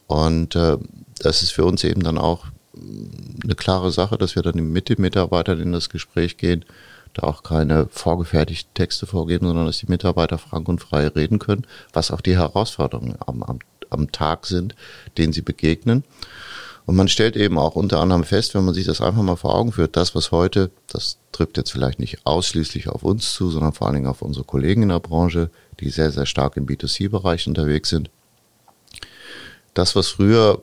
Und 0.08 0.56
äh, 0.56 0.78
das 1.20 1.44
ist 1.44 1.52
für 1.52 1.66
uns 1.66 1.84
eben 1.84 2.04
dann 2.04 2.18
auch 2.18 2.48
eine 3.44 3.56
klare 3.56 3.92
Sache, 3.92 4.18
dass 4.18 4.36
wir 4.36 4.42
dann 4.42 4.56
mit 4.72 4.90
den 4.90 5.02
Mitarbeitern 5.02 5.60
in 5.60 5.72
das 5.72 5.90
Gespräch 5.90 6.38
gehen, 6.38 6.66
da 7.14 7.24
auch 7.28 7.44
keine 7.44 7.88
vorgefertigten 7.92 8.74
Texte 8.74 9.06
vorgeben, 9.06 9.46
sondern 9.46 9.68
dass 9.68 9.78
die 9.78 9.90
Mitarbeiter 9.90 10.40
frank 10.40 10.68
und 10.68 10.82
frei 10.82 11.08
reden 11.08 11.38
können, 11.38 11.68
was 11.94 12.10
auch 12.10 12.22
die 12.22 12.36
Herausforderungen 12.36 13.16
am, 13.26 13.44
am, 13.44 13.60
am 13.92 14.12
Tag 14.12 14.48
sind, 14.48 14.76
denen 15.18 15.34
sie 15.34 15.44
begegnen. 15.44 16.04
Und 16.86 16.96
man 16.96 17.08
stellt 17.08 17.38
eben 17.38 17.58
auch 17.58 17.76
unter 17.76 18.02
anderem 18.02 18.24
fest, 18.24 18.56
wenn 18.56 18.66
man 18.66 18.74
sich 18.74 18.86
das 18.86 19.00
einfach 19.00 19.22
mal 19.22 19.38
vor 19.38 19.56
Augen 19.56 19.72
führt, 19.72 19.96
das, 19.96 20.16
was 20.16 20.32
heute, 20.32 20.70
das 20.88 21.18
trifft 21.32 21.58
jetzt 21.58 21.72
vielleicht 21.72 22.00
nicht 22.00 22.26
ausschließlich 22.26 22.90
auf 22.90 23.04
uns 23.04 23.34
zu, 23.34 23.50
sondern 23.50 23.74
vor 23.74 23.88
allen 23.88 23.96
Dingen 23.96 24.08
auf 24.08 24.22
unsere 24.22 24.44
Kollegen 24.44 24.84
in 24.84 24.90
der 24.90 25.00
Branche, 25.00 25.50
die 25.80 25.90
sehr, 25.90 26.12
sehr 26.12 26.26
stark 26.26 26.58
im 26.58 26.66
B2C-Bereich 26.66 27.48
unterwegs 27.48 27.90
sind. 27.90 28.10
Das, 29.74 29.96
was 29.96 30.10
früher, 30.10 30.62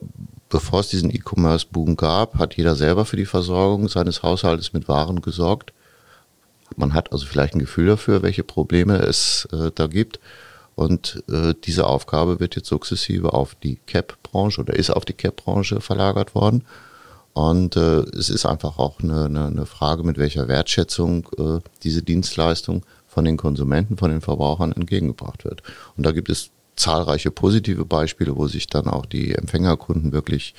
bevor 0.49 0.81
es 0.81 0.89
diesen 0.89 1.09
E-Commerce-Boom 1.09 1.97
gab, 1.97 2.37
hat 2.37 2.55
jeder 2.55 2.75
selber 2.75 3.05
für 3.05 3.17
die 3.17 3.25
Versorgung 3.25 3.89
seines 3.89 4.21
Haushaltes 4.21 4.73
mit 4.73 4.87
Waren 4.87 5.21
gesorgt. 5.21 5.73
Man 6.77 6.93
hat 6.93 7.11
also 7.11 7.25
vielleicht 7.25 7.55
ein 7.55 7.59
Gefühl 7.59 7.87
dafür, 7.87 8.21
welche 8.21 8.43
Probleme 8.43 8.99
es 8.99 9.47
äh, 9.51 9.71
da 9.73 9.87
gibt. 9.87 10.19
Und 10.81 11.23
äh, 11.29 11.53
diese 11.63 11.85
Aufgabe 11.85 12.39
wird 12.39 12.55
jetzt 12.55 12.67
sukzessive 12.67 13.33
auf 13.33 13.53
die 13.53 13.75
CAP-Branche 13.85 14.61
oder 14.61 14.75
ist 14.75 14.89
auf 14.89 15.05
die 15.05 15.13
CAP-Branche 15.13 15.79
verlagert 15.79 16.33
worden. 16.33 16.65
Und 17.33 17.75
äh, 17.75 17.99
es 18.17 18.31
ist 18.31 18.47
einfach 18.47 18.79
auch 18.79 18.99
eine, 18.99 19.25
eine, 19.25 19.45
eine 19.45 19.65
Frage, 19.67 20.03
mit 20.03 20.17
welcher 20.17 20.47
Wertschätzung 20.47 21.27
äh, 21.37 21.59
diese 21.83 22.01
Dienstleistung 22.01 22.83
von 23.07 23.25
den 23.25 23.37
Konsumenten, 23.37 23.97
von 23.97 24.09
den 24.09 24.21
Verbrauchern 24.21 24.71
entgegengebracht 24.71 25.45
wird. 25.45 25.61
Und 25.97 26.05
da 26.05 26.13
gibt 26.13 26.29
es 26.29 26.49
zahlreiche 26.75 27.29
positive 27.29 27.85
Beispiele, 27.85 28.35
wo 28.35 28.47
sich 28.47 28.65
dann 28.65 28.87
auch 28.87 29.05
die 29.05 29.35
Empfängerkunden 29.35 30.11
wirklich 30.13 30.55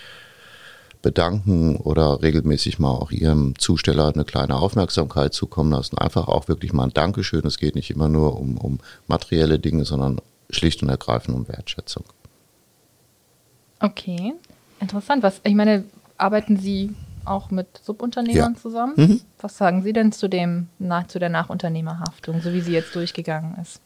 bedanken 1.02 1.76
oder 1.76 2.22
regelmäßig 2.22 2.78
mal 2.78 2.90
auch 2.90 3.10
ihrem 3.10 3.58
Zusteller 3.58 4.12
eine 4.14 4.24
kleine 4.24 4.56
Aufmerksamkeit 4.56 5.34
zukommen 5.34 5.72
lassen. 5.72 5.98
Einfach 5.98 6.28
auch 6.28 6.48
wirklich 6.48 6.72
mal 6.72 6.84
ein 6.84 6.94
Dankeschön. 6.94 7.44
Es 7.44 7.58
geht 7.58 7.74
nicht 7.74 7.90
immer 7.90 8.08
nur 8.08 8.38
um, 8.40 8.56
um 8.56 8.78
materielle 9.08 9.58
Dinge, 9.58 9.84
sondern 9.84 10.20
schlicht 10.50 10.82
und 10.82 10.88
ergreifend 10.88 11.36
um 11.36 11.48
Wertschätzung. 11.48 12.04
Okay, 13.80 14.34
interessant. 14.80 15.22
Was, 15.22 15.40
ich 15.44 15.54
meine, 15.54 15.84
arbeiten 16.16 16.56
Sie 16.56 16.94
auch 17.24 17.50
mit 17.50 17.80
Subunternehmern 17.82 18.54
ja. 18.54 18.60
zusammen? 18.60 18.94
Mhm. 18.96 19.20
Was 19.40 19.56
sagen 19.56 19.82
Sie 19.82 19.92
denn 19.92 20.12
zu 20.12 20.28
dem, 20.28 20.68
zu 21.08 21.18
der 21.18 21.28
Nachunternehmerhaftung, 21.28 22.40
so 22.40 22.52
wie 22.52 22.60
sie 22.60 22.72
jetzt 22.72 22.94
durchgegangen 22.94 23.56
ist? 23.60 23.80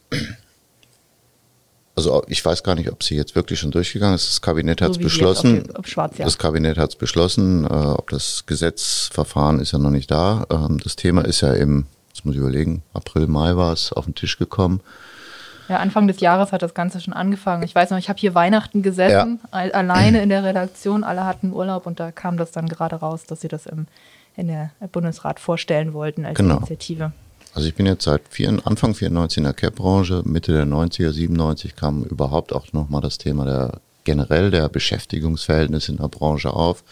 Also 1.97 2.23
ich 2.27 2.45
weiß 2.45 2.63
gar 2.63 2.75
nicht, 2.75 2.91
ob 2.91 3.03
sie 3.03 3.15
jetzt 3.15 3.35
wirklich 3.35 3.59
schon 3.59 3.71
durchgegangen 3.71 4.15
ist. 4.15 4.29
Das 4.29 4.41
Kabinett 4.41 4.81
hat 4.81 4.91
es 4.91 4.95
so 4.97 5.01
beschlossen. 5.01 5.55
Jetzt, 5.55 5.77
okay, 5.77 5.89
schwarz, 5.89 6.17
ja. 6.17 6.25
Das 6.25 6.37
Kabinett 6.37 6.77
hat 6.77 6.91
es 6.91 6.95
beschlossen. 6.95 7.65
Äh, 7.65 7.73
ob 7.73 8.09
das 8.11 8.45
Gesetzverfahren 8.45 9.59
ist 9.59 9.73
ja 9.73 9.79
noch 9.79 9.89
nicht 9.89 10.11
da. 10.11 10.45
Ähm, 10.49 10.79
das 10.83 10.95
Thema 10.95 11.25
ist 11.25 11.41
ja 11.41 11.53
im, 11.53 11.87
jetzt 12.09 12.23
muss 12.23 12.35
ich 12.35 12.39
überlegen, 12.39 12.83
April, 12.93 13.27
Mai 13.27 13.55
war 13.57 13.73
es 13.73 13.91
auf 13.91 14.05
den 14.05 14.15
Tisch 14.15 14.37
gekommen. 14.37 14.81
Ja, 15.69 15.77
Anfang 15.77 16.07
des 16.07 16.21
Jahres 16.21 16.53
hat 16.53 16.61
das 16.61 16.73
Ganze 16.73 17.01
schon 17.01 17.13
angefangen. 17.13 17.63
Ich 17.63 17.75
weiß 17.75 17.89
noch, 17.89 17.97
ich 17.97 18.07
habe 18.07 18.19
hier 18.19 18.33
Weihnachten 18.33 18.83
gesessen, 18.83 19.41
ja. 19.51 19.59
alleine 19.59 20.21
in 20.21 20.29
der 20.29 20.43
Redaktion. 20.43 21.03
Alle 21.03 21.25
hatten 21.25 21.51
Urlaub 21.51 21.85
und 21.87 21.99
da 21.99 22.11
kam 22.11 22.37
das 22.37 22.51
dann 22.51 22.69
gerade 22.69 22.95
raus, 22.97 23.25
dass 23.27 23.41
sie 23.41 23.49
das 23.49 23.65
im 23.65 23.87
in 24.37 24.47
der 24.47 24.69
Bundesrat 24.91 25.39
vorstellen 25.39 25.93
wollten 25.93 26.23
als 26.23 26.37
genau. 26.37 26.57
Initiative. 26.57 27.11
Also 27.57 27.69
ich 27.69 27.73
bin 27.73 27.87
jetzt 27.87 28.03
seit 28.03 28.21
vier, 28.29 28.49
Anfang 28.65 28.93
94 28.93 29.39
in 29.39 29.45
der 29.45 29.53
Cap-Branche, 29.53 30.21
Mitte 30.25 30.51
der 30.51 30.67
90er, 30.67 31.11
97 31.11 31.75
kam 31.75 32.03
überhaupt 32.03 32.53
auch 32.53 32.71
nochmal 32.71 33.01
das 33.01 33.17
Thema 33.17 33.45
der 33.45 33.81
generell 34.03 34.51
der 34.51 34.69
Beschäftigungsverhältnisse 34.69 35.91
in 35.91 35.97
der 35.97 36.07
Branche 36.07 36.53
auf. 36.53 36.83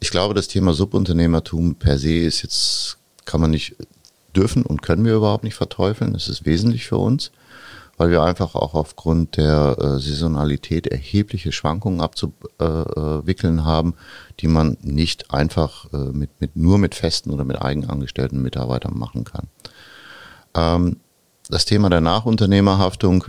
Ich 0.00 0.10
glaube, 0.10 0.34
das 0.34 0.48
Thema 0.48 0.72
Subunternehmertum 0.72 1.76
per 1.76 1.96
se 1.96 2.12
ist 2.12 2.42
jetzt, 2.42 2.98
kann 3.24 3.40
man 3.40 3.52
nicht, 3.52 3.76
dürfen 4.34 4.66
und 4.66 4.82
können 4.82 5.04
wir 5.04 5.14
überhaupt 5.14 5.44
nicht 5.44 5.54
verteufeln. 5.54 6.12
Es 6.16 6.28
ist 6.28 6.44
wesentlich 6.44 6.84
für 6.84 6.98
uns 6.98 7.30
weil 7.98 8.10
wir 8.10 8.22
einfach 8.22 8.54
auch 8.54 8.74
aufgrund 8.74 9.36
der 9.36 9.76
äh, 9.78 9.98
Saisonalität 9.98 10.86
erhebliche 10.86 11.52
Schwankungen 11.52 12.00
abzuwickeln 12.00 13.64
haben, 13.64 13.94
die 14.40 14.46
man 14.46 14.78
nicht 14.80 15.32
einfach 15.32 15.92
äh, 15.92 16.12
mit, 16.12 16.40
mit, 16.40 16.56
nur 16.56 16.78
mit 16.78 16.94
festen 16.94 17.30
oder 17.32 17.44
mit 17.44 17.60
eigenangestellten 17.60 18.40
Mitarbeitern 18.40 18.96
machen 18.96 19.24
kann. 19.24 19.48
Ähm, 20.54 20.96
das 21.50 21.64
Thema 21.64 21.90
der 21.90 22.00
Nachunternehmerhaftung, 22.00 23.24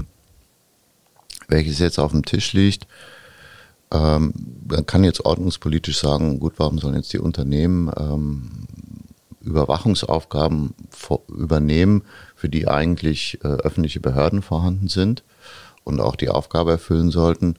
welches 1.48 1.80
jetzt 1.80 2.00
auf 2.00 2.12
dem 2.12 2.24
Tisch 2.24 2.54
liegt, 2.54 2.86
ähm, 3.92 4.34
man 4.70 4.86
kann 4.86 5.04
jetzt 5.04 5.26
ordnungspolitisch 5.26 5.98
sagen, 5.98 6.40
gut, 6.40 6.54
warum 6.58 6.78
sollen 6.78 6.96
jetzt 6.96 7.12
die 7.12 7.20
Unternehmen 7.20 7.92
ähm, 7.98 8.68
Überwachungsaufgaben 9.42 10.76
übernehmen, 11.28 12.04
für 12.39 12.48
die 12.48 12.69
eigentlich 12.69 13.38
äh, 13.43 13.48
öffentliche 13.48 14.00
Behörden 14.00 14.41
vorhanden 14.41 14.88
sind 14.88 15.24
und 15.84 16.00
auch 16.00 16.15
die 16.15 16.29
Aufgabe 16.29 16.72
erfüllen 16.72 17.12
sollten. 17.12 17.55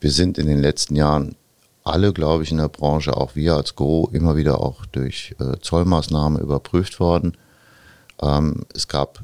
Wir 0.00 0.10
sind 0.10 0.36
in 0.36 0.46
den 0.46 0.60
letzten 0.60 0.96
Jahren 0.96 1.34
alle, 1.82 2.12
glaube 2.12 2.42
ich, 2.42 2.50
in 2.50 2.58
der 2.58 2.68
Branche, 2.68 3.16
auch 3.16 3.34
wir 3.34 3.54
als 3.54 3.74
Go, 3.74 4.10
immer 4.12 4.36
wieder 4.36 4.60
auch 4.60 4.84
durch 4.84 5.34
äh, 5.40 5.58
Zollmaßnahmen 5.60 6.42
überprüft 6.42 7.00
worden. 7.00 7.38
Ähm, 8.20 8.66
es 8.74 8.86
gab 8.86 9.22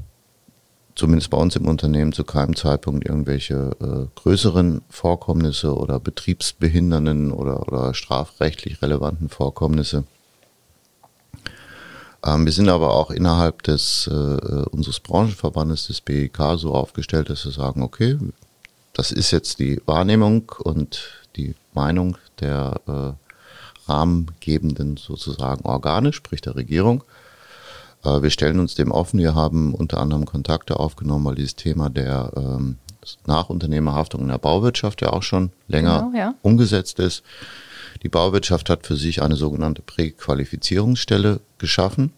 zumindest 0.95 1.29
bei 1.29 1.37
uns 1.37 1.55
im 1.55 1.67
Unternehmen 1.67 2.11
zu 2.11 2.23
keinem 2.23 2.55
Zeitpunkt 2.55 3.05
irgendwelche 3.07 3.71
äh, 3.79 4.19
größeren 4.19 4.81
Vorkommnisse 4.89 5.75
oder 5.75 5.99
betriebsbehindernden 5.99 7.31
oder, 7.31 7.67
oder 7.67 7.93
strafrechtlich 7.93 8.81
relevanten 8.81 9.29
Vorkommnisse. 9.29 10.05
Ähm, 12.25 12.45
wir 12.45 12.51
sind 12.51 12.69
aber 12.69 12.93
auch 12.93 13.11
innerhalb 13.11 13.63
des 13.63 14.07
äh, 14.07 14.11
unseres 14.11 14.99
Branchenverbandes 14.99 15.87
des 15.87 16.01
BEK 16.01 16.37
so 16.57 16.73
aufgestellt, 16.73 17.29
dass 17.29 17.45
wir 17.45 17.51
sagen, 17.51 17.81
okay, 17.81 18.17
das 18.93 19.11
ist 19.11 19.31
jetzt 19.31 19.59
die 19.59 19.81
Wahrnehmung 19.85 20.51
und 20.59 21.01
die 21.35 21.55
Meinung 21.73 22.17
der 22.39 22.81
äh, 22.87 23.89
rahmengebenden 23.89 24.97
sozusagen 24.97 25.65
Organe, 25.65 26.13
sprich 26.13 26.41
der 26.41 26.55
Regierung. 26.55 27.03
Äh, 28.03 28.21
wir 28.21 28.29
stellen 28.29 28.59
uns 28.59 28.75
dem 28.75 28.91
offen. 28.91 29.19
Wir 29.19 29.35
haben 29.35 29.73
unter 29.73 29.99
anderem 29.99 30.25
Kontakte 30.25 30.79
aufgenommen, 30.79 31.25
weil 31.25 31.35
dieses 31.35 31.55
Thema 31.55 31.89
der 31.89 32.31
ähm, 32.35 32.77
Nachunternehmerhaftung 33.25 34.21
in 34.21 34.27
der 34.27 34.37
Bauwirtschaft 34.37 35.01
ja 35.01 35.11
auch 35.11 35.23
schon 35.23 35.51
länger 35.67 35.99
genau, 35.99 36.17
ja. 36.17 36.33
umgesetzt 36.41 36.99
ist. 36.99 37.23
Die 38.03 38.09
Bauwirtschaft 38.09 38.69
hat 38.69 38.87
für 38.87 38.95
sich 38.95 39.21
eine 39.21 39.35
sogenannte 39.35 39.81
Präqualifizierungsstelle 39.81 41.41
geschaffen. 41.57 42.13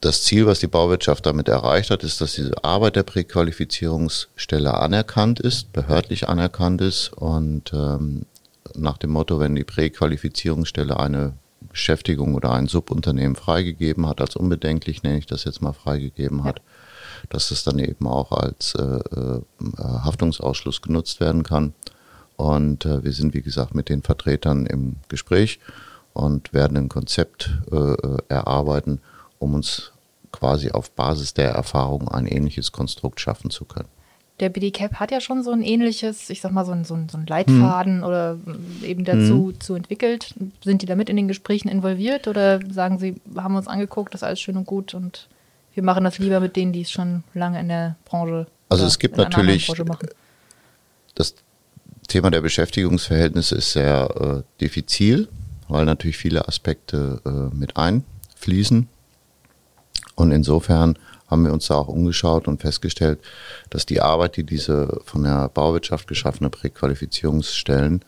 Das 0.00 0.24
Ziel, 0.24 0.46
was 0.46 0.58
die 0.58 0.66
Bauwirtschaft 0.66 1.26
damit 1.26 1.48
erreicht 1.48 1.90
hat, 1.90 2.02
ist, 2.02 2.20
dass 2.20 2.34
diese 2.34 2.64
Arbeit 2.64 2.96
der 2.96 3.04
Präqualifizierungsstelle 3.04 4.74
anerkannt 4.74 5.38
ist, 5.38 5.72
behördlich 5.72 6.28
anerkannt 6.28 6.80
ist 6.80 7.12
und 7.12 7.72
ähm, 7.72 8.26
nach 8.74 8.98
dem 8.98 9.10
Motto, 9.10 9.38
wenn 9.38 9.54
die 9.54 9.62
Präqualifizierungsstelle 9.62 10.98
eine 10.98 11.34
Beschäftigung 11.60 12.34
oder 12.34 12.52
ein 12.52 12.66
Subunternehmen 12.66 13.36
freigegeben 13.36 14.06
hat, 14.08 14.20
als 14.20 14.34
unbedenklich 14.34 15.04
nenne 15.04 15.18
ich 15.18 15.26
das 15.26 15.44
jetzt 15.44 15.62
mal 15.62 15.72
freigegeben 15.72 16.42
hat, 16.42 16.60
dass 17.30 17.52
es 17.52 17.62
dann 17.62 17.78
eben 17.78 18.08
auch 18.08 18.32
als 18.32 18.74
äh, 18.74 18.82
äh, 18.82 19.40
Haftungsausschluss 19.78 20.82
genutzt 20.82 21.20
werden 21.20 21.44
kann. 21.44 21.74
Und 22.36 22.86
äh, 22.86 23.04
wir 23.04 23.12
sind, 23.12 23.34
wie 23.34 23.42
gesagt, 23.42 23.74
mit 23.74 23.88
den 23.88 24.02
Vertretern 24.02 24.66
im 24.66 24.96
Gespräch 25.08 25.60
und 26.12 26.52
werden 26.52 26.76
ein 26.76 26.88
Konzept 26.88 27.50
äh, 27.70 27.76
äh 27.76 28.18
erarbeiten, 28.28 29.00
um 29.38 29.54
uns 29.54 29.92
quasi 30.30 30.70
auf 30.70 30.90
Basis 30.90 31.34
der 31.34 31.50
Erfahrung 31.50 32.08
ein 32.08 32.26
ähnliches 32.26 32.72
Konstrukt 32.72 33.20
schaffen 33.20 33.50
zu 33.50 33.64
können. 33.64 33.88
Der 34.40 34.48
BDCAP 34.48 34.94
hat 34.94 35.12
ja 35.12 35.20
schon 35.20 35.44
so 35.44 35.52
ein 35.52 35.62
ähnliches, 35.62 36.30
ich 36.30 36.40
sag 36.40 36.52
mal, 36.52 36.64
so 36.64 36.72
ein, 36.72 36.84
so 36.84 36.94
ein, 36.94 37.08
so 37.08 37.18
ein 37.18 37.26
Leitfaden 37.26 37.98
hm. 37.98 38.04
oder 38.04 38.38
eben 38.82 39.04
dazu 39.04 39.50
hm. 39.52 39.60
zu 39.60 39.74
entwickelt. 39.74 40.34
Sind 40.64 40.82
die 40.82 40.86
damit 40.86 41.08
in 41.10 41.16
den 41.16 41.28
Gesprächen 41.28 41.68
involviert 41.68 42.26
oder 42.26 42.58
sagen 42.70 42.98
sie, 42.98 43.20
haben 43.36 43.52
wir 43.52 43.58
uns 43.58 43.68
angeguckt, 43.68 44.14
das 44.14 44.22
ist 44.22 44.26
alles 44.26 44.40
schön 44.40 44.56
und 44.56 44.66
gut 44.66 44.94
und 44.94 45.28
wir 45.74 45.82
machen 45.82 46.04
das 46.04 46.18
lieber 46.18 46.40
mit 46.40 46.56
denen, 46.56 46.72
die 46.72 46.82
es 46.82 46.90
schon 46.90 47.24
lange 47.34 47.60
in 47.60 47.68
der 47.68 47.96
Branche 48.04 48.46
Also 48.68 48.84
es 48.84 48.98
gibt 48.98 49.16
natürlich 49.16 49.70
das 51.14 51.34
Thema 52.12 52.30
der 52.30 52.42
Beschäftigungsverhältnisse 52.42 53.54
ist 53.54 53.72
sehr 53.72 54.44
äh, 54.44 54.60
diffizil, 54.60 55.28
weil 55.68 55.86
natürlich 55.86 56.18
viele 56.18 56.46
Aspekte 56.46 57.22
äh, 57.24 57.56
mit 57.56 57.78
einfließen. 57.78 58.86
Und 60.14 60.30
insofern 60.30 60.98
haben 61.28 61.46
wir 61.46 61.54
uns 61.54 61.68
da 61.68 61.76
auch 61.76 61.88
umgeschaut 61.88 62.48
und 62.48 62.60
festgestellt, 62.60 63.18
dass 63.70 63.86
die 63.86 64.02
Arbeit, 64.02 64.36
die 64.36 64.44
diese 64.44 65.00
von 65.06 65.22
der 65.22 65.48
Bauwirtschaft 65.48 66.06
geschaffene 66.06 66.50
Präqualifizierungsstellen, 66.50 68.04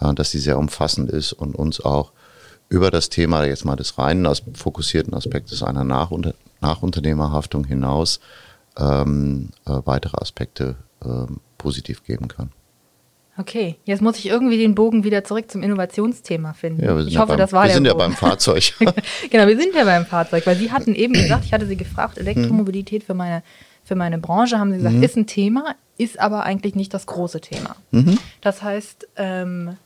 äh, 0.00 0.12
dass 0.14 0.32
die 0.32 0.38
sehr 0.38 0.58
umfassend 0.58 1.08
ist 1.08 1.32
und 1.32 1.54
uns 1.54 1.80
auch 1.80 2.10
über 2.68 2.90
das 2.90 3.08
Thema 3.08 3.44
jetzt 3.44 3.64
mal 3.64 3.76
des 3.76 3.98
reinen 3.98 4.26
fokussierten 4.54 5.14
Aspektes 5.14 5.62
einer 5.62 5.84
Nachunter 5.84 6.34
Nachunternehmerhaftung 6.60 7.64
hinaus 7.64 8.18
ähm, 8.76 9.50
äh, 9.64 9.80
weitere 9.84 10.16
Aspekte 10.16 10.74
äh, 11.04 11.26
positiv 11.56 12.02
geben 12.02 12.26
kann. 12.26 12.50
Okay, 13.36 13.76
jetzt 13.84 14.00
muss 14.00 14.18
ich 14.18 14.26
irgendwie 14.26 14.58
den 14.58 14.76
Bogen 14.76 15.02
wieder 15.02 15.24
zurück 15.24 15.50
zum 15.50 15.62
Innovationsthema 15.62 16.52
finden. 16.52 16.84
Ja, 16.84 16.96
ich 17.00 17.18
hoffe, 17.18 17.28
beim, 17.28 17.38
das 17.38 17.52
war 17.52 17.64
wir 17.64 17.68
der 17.68 17.70
Wir 17.70 17.74
sind 17.74 17.84
Bogen. 17.84 18.00
ja 18.00 18.06
beim 18.06 18.16
Fahrzeug. 18.16 18.74
genau, 19.30 19.46
wir 19.48 19.58
sind 19.58 19.74
ja 19.74 19.84
beim 19.84 20.06
Fahrzeug, 20.06 20.46
weil 20.46 20.56
Sie 20.56 20.70
hatten 20.70 20.94
eben 20.94 21.14
gesagt, 21.14 21.44
ich 21.44 21.52
hatte 21.52 21.66
Sie 21.66 21.76
gefragt, 21.76 22.16
Elektromobilität 22.18 23.02
für 23.02 23.14
meine, 23.14 23.42
für 23.82 23.96
meine 23.96 24.18
Branche, 24.18 24.58
haben 24.58 24.70
Sie 24.70 24.76
gesagt, 24.76 24.94
mhm. 24.94 25.02
ist 25.02 25.16
ein 25.16 25.26
Thema, 25.26 25.74
ist 25.98 26.20
aber 26.20 26.44
eigentlich 26.44 26.76
nicht 26.76 26.94
das 26.94 27.06
große 27.06 27.40
Thema. 27.40 27.74
Mhm. 27.90 28.18
Das 28.40 28.62
heißt, 28.62 29.08
ähm, 29.16 29.76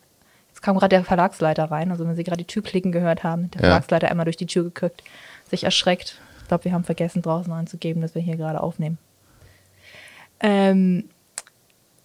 jetzt 0.48 0.60
kam 0.60 0.76
gerade 0.76 0.90
der 0.90 1.04
Verlagsleiter 1.04 1.64
rein, 1.64 1.90
also 1.90 2.06
wenn 2.06 2.16
Sie 2.16 2.24
gerade 2.24 2.38
die 2.38 2.46
Türklicken 2.46 2.92
gehört 2.92 3.24
haben, 3.24 3.50
der 3.52 3.62
ja. 3.62 3.68
Verlagsleiter 3.68 4.10
einmal 4.10 4.24
durch 4.24 4.36
die 4.36 4.46
Tür 4.46 4.64
geguckt, 4.64 5.02
sich 5.48 5.64
erschreckt. 5.64 6.20
Ich 6.42 6.48
glaube, 6.48 6.64
wir 6.64 6.72
haben 6.72 6.84
vergessen, 6.84 7.22
draußen 7.22 7.52
anzugeben, 7.52 8.02
dass 8.02 8.14
wir 8.14 8.20
hier 8.20 8.36
gerade 8.36 8.60
aufnehmen. 8.62 8.98
Ähm, 10.40 11.04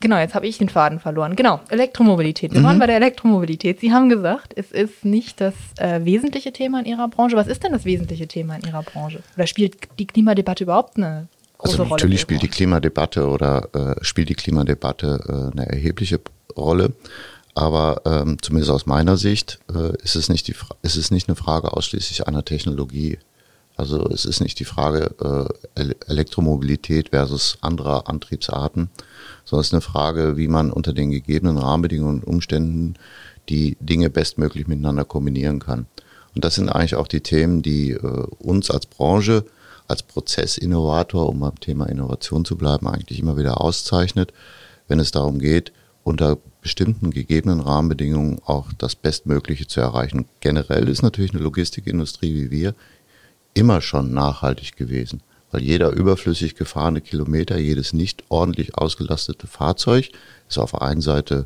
Genau, 0.03 0.17
jetzt 0.17 0.35
habe 0.35 0.45
ich 0.45 0.57
den 0.57 0.67
Faden 0.67 0.99
verloren. 0.99 1.37
Genau, 1.37 1.61
Elektromobilität. 1.69 2.51
Wir 2.51 2.59
mhm. 2.59 2.65
waren 2.65 2.79
bei 2.79 2.87
der 2.87 2.97
Elektromobilität. 2.97 3.79
Sie 3.79 3.93
haben 3.93 4.09
gesagt, 4.09 4.51
es 4.53 4.69
ist 4.69 5.05
nicht 5.05 5.39
das 5.39 5.53
äh, 5.77 6.03
wesentliche 6.03 6.51
Thema 6.51 6.81
in 6.81 6.85
Ihrer 6.85 7.07
Branche. 7.07 7.37
Was 7.37 7.47
ist 7.47 7.63
denn 7.63 7.71
das 7.71 7.85
wesentliche 7.85 8.27
Thema 8.27 8.57
in 8.57 8.67
Ihrer 8.67 8.83
Branche? 8.83 9.23
Oder 9.37 9.47
spielt 9.47 9.77
die 9.97 10.05
Klimadebatte 10.05 10.65
überhaupt 10.65 10.97
eine 10.97 11.29
große 11.57 11.71
also 11.71 11.83
Rolle? 11.83 11.91
Natürlich 11.91 12.19
spielt 12.19 12.41
die 12.41 12.49
Klimadebatte 12.49 13.29
oder 13.29 13.69
äh, 13.73 14.03
spielt 14.03 14.27
die 14.27 14.33
Klimadebatte 14.33 15.51
äh, 15.55 15.57
eine 15.57 15.69
erhebliche 15.69 16.19
Rolle. 16.57 16.91
Aber 17.55 18.01
ähm, 18.05 18.35
zumindest 18.41 18.71
aus 18.71 18.85
meiner 18.85 19.15
Sicht 19.15 19.59
äh, 19.73 19.95
ist, 20.03 20.17
es 20.17 20.27
nicht 20.27 20.49
die 20.49 20.55
ist 20.81 20.97
es 20.97 21.11
nicht 21.11 21.29
eine 21.29 21.37
Frage 21.37 21.71
ausschließlich 21.71 22.27
einer 22.27 22.43
Technologie. 22.43 23.19
Also 23.77 24.09
es 24.09 24.25
ist 24.25 24.41
nicht 24.41 24.59
die 24.59 24.65
Frage 24.65 25.49
äh, 25.77 25.93
Elektromobilität 26.07 27.11
versus 27.11 27.57
anderer 27.61 28.09
Antriebsarten, 28.09 28.89
sondern 29.45 29.61
es 29.61 29.67
ist 29.67 29.73
eine 29.73 29.81
Frage, 29.81 30.37
wie 30.37 30.47
man 30.47 30.71
unter 30.71 30.93
den 30.93 31.11
gegebenen 31.11 31.57
Rahmenbedingungen 31.57 32.21
und 32.21 32.27
Umständen 32.27 32.95
die 33.49 33.77
Dinge 33.79 34.09
bestmöglich 34.09 34.67
miteinander 34.67 35.05
kombinieren 35.05 35.59
kann. 35.59 35.85
Und 36.35 36.43
das 36.43 36.55
sind 36.55 36.69
eigentlich 36.69 36.95
auch 36.95 37.07
die 37.07 37.21
Themen, 37.21 37.61
die 37.61 37.91
äh, 37.91 38.25
uns 38.39 38.71
als 38.71 38.85
Branche, 38.85 39.45
als 39.87 40.03
Prozessinnovator, 40.03 41.29
um 41.29 41.39
beim 41.39 41.59
Thema 41.59 41.87
Innovation 41.87 42.45
zu 42.45 42.57
bleiben, 42.57 42.87
eigentlich 42.87 43.19
immer 43.19 43.37
wieder 43.37 43.61
auszeichnet, 43.61 44.33
wenn 44.87 44.99
es 44.99 45.11
darum 45.11 45.39
geht, 45.39 45.71
unter 46.03 46.37
bestimmten 46.61 47.11
gegebenen 47.11 47.59
Rahmenbedingungen 47.59 48.39
auch 48.45 48.71
das 48.77 48.95
Bestmögliche 48.95 49.67
zu 49.67 49.81
erreichen. 49.81 50.25
Generell 50.39 50.87
ist 50.87 51.01
natürlich 51.01 51.33
eine 51.33 51.43
Logistikindustrie 51.43 52.33
wie 52.33 52.51
wir 52.51 52.75
immer 53.53 53.81
schon 53.81 54.13
nachhaltig 54.13 54.75
gewesen 54.75 55.21
weil 55.53 55.61
jeder 55.61 55.91
überflüssig 55.91 56.55
gefahrene 56.55 56.99
Kilometer, 56.99 57.57
jedes 57.57 57.93
nicht 57.93 58.23
ordentlich 58.29 58.75
ausgelastete 58.75 59.45
Fahrzeug 59.45 60.09
ist 60.49 60.57
auf 60.57 60.71
der 60.71 60.81
einen 60.81 61.01
Seite 61.01 61.45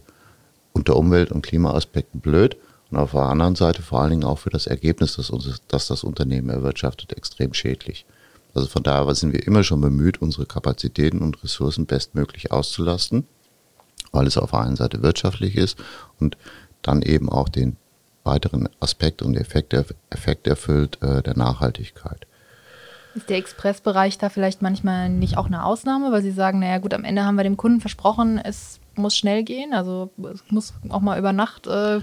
unter 0.71 0.95
Umwelt- 0.95 1.31
und 1.31 1.41
Klimaaspekten 1.41 2.21
blöd 2.21 2.55
und 2.89 2.97
auf 2.97 3.11
der 3.11 3.23
anderen 3.23 3.55
Seite 3.55 3.81
vor 3.81 3.99
allen 3.99 4.11
Dingen 4.11 4.23
auch 4.23 4.39
für 4.39 4.49
das 4.49 4.65
Ergebnis, 4.65 5.17
das, 5.17 5.29
uns, 5.29 5.61
das 5.67 5.87
das 5.87 6.05
Unternehmen 6.05 6.49
erwirtschaftet, 6.49 7.17
extrem 7.17 7.53
schädlich. 7.53 8.05
Also 8.53 8.69
von 8.69 8.81
daher 8.81 9.13
sind 9.13 9.33
wir 9.33 9.45
immer 9.45 9.63
schon 9.63 9.81
bemüht, 9.81 10.21
unsere 10.21 10.45
Kapazitäten 10.45 11.19
und 11.19 11.43
Ressourcen 11.43 11.85
bestmöglich 11.85 12.53
auszulasten, 12.53 13.27
weil 14.13 14.25
es 14.25 14.37
auf 14.37 14.51
der 14.51 14.61
einen 14.61 14.77
Seite 14.77 15.03
wirtschaftlich 15.03 15.57
ist 15.57 15.77
und 16.17 16.37
dann 16.81 17.01
eben 17.01 17.29
auch 17.29 17.49
den 17.49 17.75
weiteren 18.23 18.69
Aspekt 18.79 19.21
und 19.21 19.35
Effekt, 19.35 19.73
Effekt 20.09 20.47
erfüllt 20.47 20.97
äh, 21.01 21.21
der 21.21 21.35
Nachhaltigkeit. 21.35 22.25
Ist 23.17 23.29
der 23.29 23.37
Expressbereich 23.37 24.19
da 24.19 24.29
vielleicht 24.29 24.61
manchmal 24.61 25.09
nicht 25.09 25.37
auch 25.37 25.47
eine 25.47 25.65
Ausnahme, 25.65 26.11
weil 26.11 26.21
Sie 26.21 26.31
sagen, 26.31 26.59
naja 26.59 26.77
gut, 26.77 26.93
am 26.93 27.03
Ende 27.03 27.25
haben 27.25 27.35
wir 27.35 27.43
dem 27.43 27.57
Kunden 27.57 27.81
versprochen, 27.81 28.37
es 28.37 28.79
muss 28.95 29.15
schnell 29.15 29.43
gehen, 29.43 29.73
also 29.73 30.11
es 30.33 30.43
muss 30.51 30.73
auch 30.89 31.01
mal 31.01 31.17
über 31.17 31.33
Nacht 31.33 31.65
äh, 31.65 32.01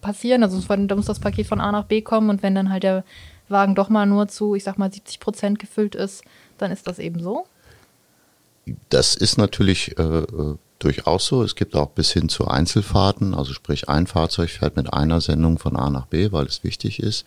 passieren, 0.00 0.42
also 0.42 0.60
da 0.60 0.94
muss 0.96 1.06
das 1.06 1.20
Paket 1.20 1.46
von 1.46 1.60
A 1.60 1.70
nach 1.70 1.84
B 1.84 2.02
kommen 2.02 2.30
und 2.30 2.42
wenn 2.42 2.54
dann 2.56 2.70
halt 2.70 2.82
der 2.82 3.04
Wagen 3.48 3.76
doch 3.76 3.88
mal 3.88 4.06
nur 4.06 4.26
zu, 4.26 4.56
ich 4.56 4.64
sag 4.64 4.76
mal, 4.76 4.92
70 4.92 5.20
Prozent 5.20 5.58
gefüllt 5.58 5.94
ist, 5.94 6.24
dann 6.58 6.72
ist 6.72 6.86
das 6.86 6.98
eben 6.98 7.22
so? 7.22 7.46
Das 8.88 9.14
ist 9.14 9.38
natürlich 9.38 9.96
äh, 9.98 10.26
durchaus 10.78 11.26
so. 11.26 11.42
Es 11.42 11.54
gibt 11.54 11.74
auch 11.74 11.90
bis 11.90 12.12
hin 12.12 12.28
zu 12.28 12.48
Einzelfahrten, 12.48 13.34
also 13.34 13.52
sprich 13.52 13.88
ein 13.88 14.06
Fahrzeug 14.06 14.50
fährt 14.50 14.76
mit 14.76 14.92
einer 14.92 15.20
Sendung 15.20 15.58
von 15.58 15.76
A 15.76 15.90
nach 15.90 16.06
B, 16.06 16.32
weil 16.32 16.46
es 16.46 16.64
wichtig 16.64 17.00
ist. 17.00 17.24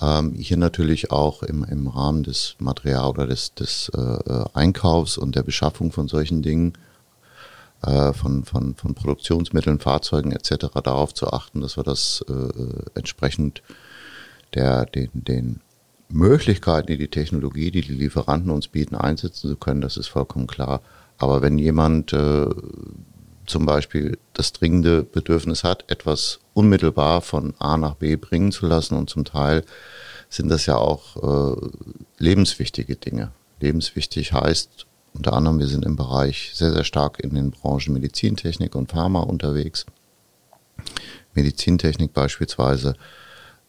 Ähm, 0.00 0.34
hier 0.34 0.56
natürlich 0.56 1.10
auch 1.10 1.42
im, 1.42 1.64
im 1.64 1.86
Rahmen 1.88 2.22
des 2.22 2.56
Material- 2.58 3.10
oder 3.10 3.26
des, 3.26 3.54
des 3.54 3.90
äh, 3.94 4.44
Einkaufs 4.54 5.18
und 5.18 5.36
der 5.36 5.42
Beschaffung 5.42 5.92
von 5.92 6.08
solchen 6.08 6.42
Dingen, 6.42 6.72
äh, 7.82 8.12
von, 8.12 8.44
von, 8.44 8.74
von 8.74 8.94
Produktionsmitteln, 8.94 9.78
Fahrzeugen 9.78 10.32
etc. 10.32 10.66
darauf 10.82 11.14
zu 11.14 11.32
achten, 11.32 11.60
dass 11.60 11.76
wir 11.76 11.84
das 11.84 12.24
äh, 12.28 12.98
entsprechend 12.98 13.62
der, 14.54 14.86
den, 14.86 15.10
den 15.12 15.60
Möglichkeiten, 16.08 16.88
die 16.88 16.98
die 16.98 17.08
Technologie, 17.08 17.70
die 17.70 17.82
die 17.82 17.94
Lieferanten 17.94 18.50
uns 18.50 18.68
bieten, 18.68 18.96
einsetzen 18.96 19.48
zu 19.48 19.56
können, 19.56 19.80
das 19.80 19.96
ist 19.96 20.08
vollkommen 20.08 20.46
klar. 20.46 20.80
Aber 21.18 21.42
wenn 21.42 21.58
jemand 21.58 22.12
äh, 22.12 22.46
zum 23.50 23.66
Beispiel 23.66 24.18
das 24.32 24.52
dringende 24.52 25.02
Bedürfnis 25.02 25.64
hat, 25.64 25.90
etwas 25.90 26.40
unmittelbar 26.54 27.20
von 27.20 27.54
A 27.58 27.76
nach 27.76 27.94
B 27.96 28.16
bringen 28.16 28.52
zu 28.52 28.66
lassen 28.66 28.96
und 28.96 29.10
zum 29.10 29.24
Teil 29.24 29.64
sind 30.28 30.48
das 30.48 30.66
ja 30.66 30.76
auch 30.76 31.16
äh, 31.16 31.68
lebenswichtige 32.18 32.96
Dinge. 32.96 33.32
Lebenswichtig 33.60 34.32
heißt 34.32 34.86
unter 35.12 35.32
anderem, 35.32 35.58
wir 35.58 35.66
sind 35.66 35.84
im 35.84 35.96
Bereich 35.96 36.52
sehr, 36.54 36.72
sehr 36.72 36.84
stark 36.84 37.18
in 37.18 37.34
den 37.34 37.50
Branchen 37.50 37.92
Medizintechnik 37.92 38.74
und 38.76 38.92
Pharma 38.92 39.20
unterwegs. 39.20 39.86
Medizintechnik 41.34 42.12
beispielsweise. 42.12 42.94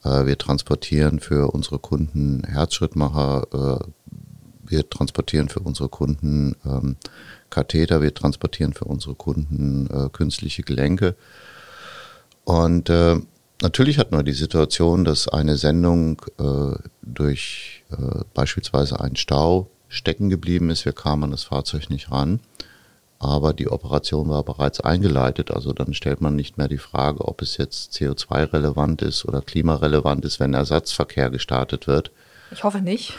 Äh, 0.03 0.25
wir 0.25 0.37
transportieren 0.37 1.19
für 1.19 1.51
unsere 1.51 1.79
Kunden 1.79 2.43
Herzschrittmacher, 2.43 3.81
äh, 3.81 3.85
wir 4.63 4.89
transportieren 4.89 5.49
für 5.49 5.59
unsere 5.59 5.89
Kunden 5.89 6.55
ähm, 6.65 6.95
Katheter, 7.51 8.01
wir 8.01 8.13
transportieren 8.15 8.73
für 8.73 8.85
unsere 8.85 9.13
Kunden 9.13 9.87
äh, 9.87 10.09
künstliche 10.09 10.63
Gelenke. 10.63 11.15
Und 12.43 12.89
äh, 12.89 13.17
natürlich 13.61 13.99
hat 13.99 14.11
man 14.11 14.25
die 14.25 14.33
Situation, 14.33 15.05
dass 15.05 15.27
eine 15.27 15.57
Sendung 15.57 16.21
äh, 16.39 16.75
durch 17.03 17.83
äh, 17.91 18.23
beispielsweise 18.33 18.99
einen 18.99 19.15
Stau 19.15 19.69
stecken 19.87 20.29
geblieben 20.29 20.71
ist. 20.71 20.85
Wir 20.85 20.93
kamen 20.93 21.25
an 21.25 21.31
das 21.31 21.43
Fahrzeug 21.43 21.89
nicht 21.89 22.11
ran. 22.11 22.39
Aber 23.19 23.53
die 23.53 23.69
Operation 23.69 24.29
war 24.29 24.43
bereits 24.43 24.79
eingeleitet. 24.79 25.51
Also 25.51 25.73
dann 25.73 25.93
stellt 25.93 26.21
man 26.21 26.35
nicht 26.35 26.57
mehr 26.57 26.67
die 26.67 26.79
Frage, 26.79 27.23
ob 27.27 27.43
es 27.43 27.57
jetzt 27.57 27.93
CO2-relevant 27.93 29.03
ist 29.03 29.25
oder 29.25 29.41
klimarelevant 29.41 30.25
ist, 30.25 30.39
wenn 30.39 30.55
Ersatzverkehr 30.55 31.29
gestartet 31.29 31.85
wird. 31.85 32.09
Ich 32.49 32.63
hoffe 32.63 32.81
nicht. 32.81 33.13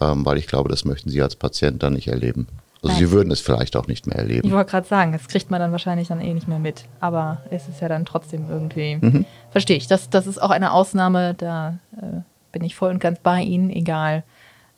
Ähm, 0.00 0.24
weil 0.24 0.38
ich 0.38 0.46
glaube, 0.46 0.70
das 0.70 0.86
möchten 0.86 1.10
Sie 1.10 1.20
als 1.20 1.36
Patient 1.36 1.82
dann 1.82 1.92
nicht 1.92 2.08
erleben. 2.08 2.46
Also 2.82 2.94
Nein. 2.94 2.98
sie 2.98 3.12
würden 3.12 3.30
es 3.30 3.40
vielleicht 3.40 3.76
auch 3.76 3.86
nicht 3.86 4.06
mehr 4.06 4.16
erleben. 4.16 4.46
Ich 4.46 4.54
wollte 4.54 4.70
gerade 4.70 4.86
sagen, 4.86 5.12
das 5.12 5.28
kriegt 5.28 5.50
man 5.50 5.60
dann 5.60 5.70
wahrscheinlich 5.70 6.08
dann 6.08 6.20
eh 6.20 6.32
nicht 6.32 6.48
mehr 6.48 6.58
mit. 6.58 6.84
Aber 6.98 7.42
es 7.50 7.68
ist 7.68 7.80
ja 7.80 7.88
dann 7.88 8.06
trotzdem 8.06 8.48
irgendwie, 8.48 8.96
mhm. 9.00 9.26
verstehe 9.50 9.76
ich. 9.76 9.86
Das, 9.86 10.08
das 10.08 10.26
ist 10.26 10.40
auch 10.40 10.50
eine 10.50 10.72
Ausnahme, 10.72 11.34
da 11.34 11.78
äh, 11.96 12.20
bin 12.52 12.64
ich 12.64 12.74
voll 12.74 12.90
und 12.90 12.98
ganz 12.98 13.18
bei 13.18 13.42
Ihnen, 13.42 13.70
egal 13.70 14.24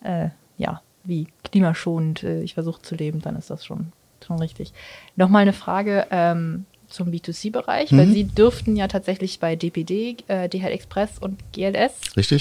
äh, 0.02 0.28
ja, 0.58 0.82
wie 1.04 1.28
klimaschonend 1.44 2.24
äh, 2.24 2.42
ich 2.42 2.54
versuche 2.54 2.82
zu 2.82 2.94
leben, 2.96 3.20
dann 3.20 3.36
ist 3.36 3.50
das 3.50 3.64
schon, 3.64 3.92
schon 4.26 4.38
richtig. 4.38 4.72
Nochmal 5.16 5.42
eine 5.42 5.52
Frage 5.52 6.06
ähm, 6.10 6.64
zum 6.88 7.10
B2C-Bereich, 7.10 7.92
mhm. 7.92 7.98
weil 7.98 8.06
Sie 8.08 8.24
dürften 8.24 8.76
ja 8.76 8.88
tatsächlich 8.88 9.40
bei 9.40 9.56
DPD, 9.56 10.16
äh, 10.28 10.48
DHL 10.48 10.72
Express 10.72 11.18
und 11.18 11.40
GLS 11.52 11.92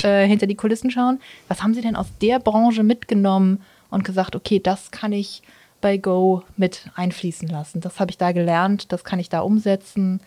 äh, 0.04 0.28
hinter 0.28 0.48
die 0.48 0.56
Kulissen 0.56 0.92
schauen. 0.92 1.20
Was 1.48 1.64
haben 1.64 1.74
Sie 1.74 1.82
denn 1.82 1.96
aus 1.96 2.08
der 2.22 2.40
Branche 2.40 2.84
mitgenommen? 2.84 3.62
Und 3.92 4.04
gesagt, 4.04 4.36
okay, 4.36 4.60
das 4.60 4.90
kann 4.90 5.12
ich 5.12 5.44
bei 5.82 5.98
Go 5.98 6.44
mit 6.58 6.90
einfließen 6.96 7.48
lassen. 7.48 7.82
Das 7.82 8.00
habe 8.00 8.12
ich 8.12 8.18
da 8.18 8.32
gelernt, 8.32 8.92
das 8.92 9.04
kann 9.04 9.20
ich 9.20 9.30
da 9.30 9.42
umsetzen. 9.42 10.22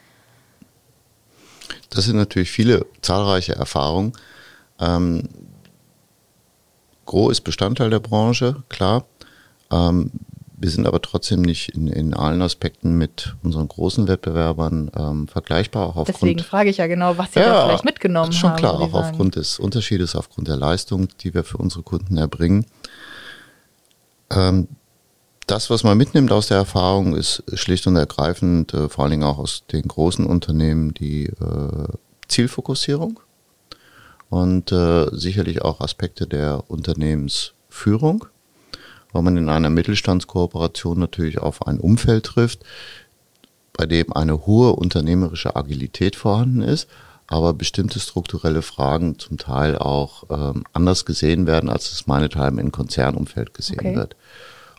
Das 1.91 2.05
sind 2.05 2.17
natürlich 2.17 2.51
viele 2.51 2.87
zahlreiche 3.03 3.55
Erfahrungen. 3.55 4.13
Ähm, 4.81 5.29
Gros 7.07 7.33
ist 7.33 7.41
Bestandteil 7.43 7.91
der 7.91 8.01
Branche, 8.01 8.63
klar. 8.69 9.07
Ähm, 9.71 10.11
wir 10.57 10.71
sind 10.71 10.87
aber 10.87 11.03
trotzdem 11.03 11.43
nicht 11.43 11.71
in, 11.71 11.89
in 11.89 12.15
allen 12.15 12.41
Aspekten 12.41 12.97
mit 12.97 13.35
unseren 13.43 13.69
großen 13.69 14.09
Wettbewerbern 14.09 14.91
ähm, 14.97 15.29
vergleichbar. 15.29 15.97
Auch 15.97 16.05
Deswegen 16.05 16.41
frage 16.41 16.71
ich 16.71 16.79
ja 16.79 16.87
genau, 16.87 17.19
was 17.19 17.33
Sie 17.33 17.41
ja, 17.41 17.47
da 17.47 17.67
vielleicht 17.67 17.85
mitgenommen 17.85 18.27
haben. 18.27 18.33
Schon 18.33 18.57
klar, 18.57 18.81
auch 18.81 18.95
aufgrund 18.95 19.37
des 19.37 19.59
Unterschiedes, 19.59 20.17
aufgrund 20.17 20.49
der 20.49 20.57
Leistung, 20.57 21.09
die 21.21 21.35
wir 21.35 21.45
für 21.45 21.59
unsere 21.59 21.83
Kunden 21.83 22.17
erbringen. 22.17 22.67
Ähm, 24.35 24.69
das, 25.47 25.69
was 25.71 25.85
man 25.85 25.99
mitnimmt 25.99 26.33
aus 26.33 26.49
der 26.49 26.57
Erfahrung, 26.57 27.15
ist 27.15 27.43
schlicht 27.55 27.87
und 27.87 27.97
ergreifend, 27.97 28.73
äh, 28.75 28.89
vor 28.89 29.05
allen 29.05 29.13
Dingen 29.13 29.25
auch 29.25 29.39
aus 29.39 29.65
den 29.71 29.87
großen 29.87 30.27
Unternehmen, 30.27 30.95
die 30.95 31.27
äh, 31.27 31.89
Zielfokussierung 32.29 33.21
und 34.31 34.73
äh, 34.73 35.07
sicherlich 35.13 35.63
auch 35.63 35.81
Aspekte 35.81 36.27
der 36.27 36.65
Unternehmensführung, 36.69 38.25
weil 39.13 39.23
man 39.23 39.37
in 39.37 39.49
einer 39.49 39.71
Mittelstandskooperation 39.71 40.99
natürlich 40.99 41.39
auf 41.39 41.67
ein 41.67 41.79
Umfeld 41.79 42.25
trifft, 42.25 42.61
bei 43.75 43.87
dem 43.87 44.13
eine 44.13 44.47
hohe 44.47 44.73
unternehmerische 44.73 45.57
Agilität 45.57 46.17
vorhanden 46.17 46.63
ist, 46.63 46.89
aber 47.27 47.55
bestimmte 47.55 48.01
strukturelle 48.01 48.63
Fragen 48.63 49.19
zum 49.19 49.39
Teil 49.39 49.79
auch 49.79 50.25
ähm, 50.31 50.65
anders 50.73 51.05
gesehen 51.05 51.47
werden, 51.47 51.71
als 51.71 51.91
es 51.93 52.07
meinethalben 52.07 52.59
im 52.59 52.73
Konzernumfeld 52.73 53.55
gesehen 53.55 53.81
okay. 53.81 53.97
wird. 53.97 54.17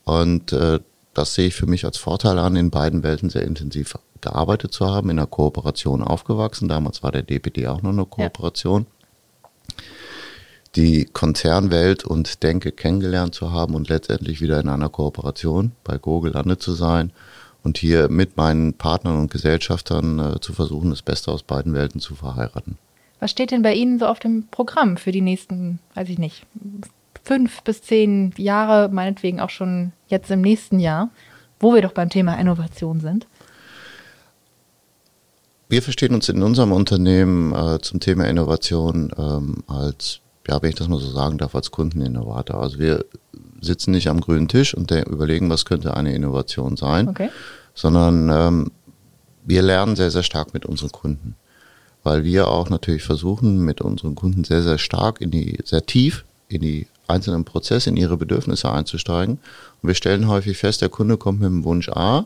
Und 0.04 0.54
äh, 0.54 0.80
das 1.14 1.34
sehe 1.34 1.48
ich 1.48 1.56
für 1.56 1.66
mich 1.66 1.86
als 1.86 1.98
Vorteil 1.98 2.38
an, 2.38 2.56
in 2.56 2.70
beiden 2.70 3.04
Welten 3.04 3.30
sehr 3.30 3.44
intensiv 3.44 3.98
gearbeitet 4.22 4.74
zu 4.74 4.88
haben, 4.88 5.10
in 5.10 5.18
einer 5.18 5.28
Kooperation 5.28 6.04
aufgewachsen. 6.04 6.68
Damals 6.68 7.04
war 7.04 7.12
der 7.12 7.24
DPD 7.24 7.68
auch 7.68 7.82
noch 7.82 7.92
eine 7.92 8.06
Kooperation. 8.06 8.86
Ja 9.78 9.84
die 10.76 11.06
Konzernwelt 11.06 12.04
und 12.04 12.44
Denke 12.44 12.72
kennengelernt 12.72 13.34
zu 13.34 13.52
haben 13.52 13.76
und 13.76 13.88
letztendlich 13.90 14.42
wieder 14.42 14.60
in 14.60 14.68
einer 14.68 14.90
Kooperation 14.90 15.72
bei 15.84 15.98
Go 15.98 16.20
gelandet 16.20 16.62
zu 16.62 16.74
sein 16.74 17.12
und 17.66 17.80
hier 17.80 18.10
mit 18.10 18.38
meinen 18.38 18.74
Partnern 18.74 19.18
und 19.18 19.32
Gesellschaftern 19.32 20.20
äh, 20.20 20.40
zu 20.40 20.54
versuchen, 20.54 20.92
das 20.92 21.02
Beste 21.02 21.32
aus 21.32 21.44
beiden 21.44 21.74
Welten 21.74 22.00
zu 22.00 22.16
verheiraten. 22.16 22.78
Was 23.20 23.32
steht 23.32 23.52
denn 23.52 23.64
bei 23.64 23.74
Ihnen 23.74 23.98
so 23.98 24.06
auf 24.06 24.20
dem 24.20 24.48
Programm 24.52 24.98
für 24.98 25.12
die 25.12 25.22
nächsten, 25.22 25.80
weiß 25.96 26.10
ich 26.10 26.20
nicht, 26.20 26.46
fünf 27.24 27.64
bis 27.64 27.82
zehn 27.82 28.34
Jahre, 28.38 28.90
meinetwegen 28.90 29.40
auch 29.40 29.50
schon 29.50 29.94
jetzt 30.08 30.30
im 30.30 30.42
nächsten 30.42 30.80
Jahr, 30.80 31.10
wo 31.60 31.74
wir 31.74 31.82
doch 31.82 31.94
beim 31.94 32.10
Thema 32.10 32.40
Innovation 32.40 33.00
sind? 33.00 33.26
Wir 35.68 35.82
verstehen 35.82 36.14
uns 36.14 36.30
in 36.30 36.44
unserem 36.44 36.72
Unternehmen 36.72 37.52
äh, 37.56 37.82
zum 37.82 38.00
Thema 38.00 38.26
Innovation 38.26 39.12
ähm, 39.18 39.64
als 39.66 40.20
ja, 40.48 40.62
wenn 40.62 40.70
ich 40.70 40.76
das 40.76 40.88
mal 40.88 41.00
so 41.00 41.10
sagen 41.10 41.38
darf, 41.38 41.56
als 41.56 41.72
Kundeninnovator. 41.72 42.62
Also 42.62 42.80
wir 42.80 43.06
sitzen 43.62 43.92
nicht 43.92 44.10
am 44.10 44.22
grünen 44.22 44.48
Tisch 44.48 44.74
und 44.74 44.92
überlegen, 44.92 45.50
was 45.50 45.66
könnte 45.66 45.96
eine 45.96 46.14
Innovation 46.14 46.78
sein, 46.78 47.08
okay. 47.08 47.30
sondern 47.74 48.30
ähm, 48.30 48.72
wir 49.44 49.62
lernen 49.62 49.96
sehr, 49.96 50.12
sehr 50.12 50.24
stark 50.24 50.54
mit 50.54 50.66
unseren 50.66 50.92
Kunden, 50.92 51.36
weil 52.04 52.24
wir 52.24 52.48
auch 52.48 52.70
natürlich 52.70 53.04
versuchen, 53.04 53.60
mit 53.60 53.82
unseren 53.82 54.16
Kunden 54.16 54.44
sehr, 54.44 54.62
sehr 54.62 54.78
stark 54.78 55.22
in 55.22 55.32
die, 55.32 55.58
sehr 55.64 55.86
tief 55.86 56.26
in 56.48 56.62
die 56.62 56.88
einzelnen 57.08 57.46
Prozesse, 57.46 57.90
in 57.90 57.98
ihre 57.98 58.18
Bedürfnisse 58.18 58.72
einzusteigen. 58.72 59.40
Und 59.82 59.88
wir 59.88 59.96
stellen 59.96 60.28
häufig 60.28 60.58
fest, 60.58 60.82
der 60.82 60.90
Kunde 60.90 61.18
kommt 61.18 61.40
mit 61.40 61.50
dem 61.50 61.64
Wunsch 61.64 61.90
A 61.90 62.26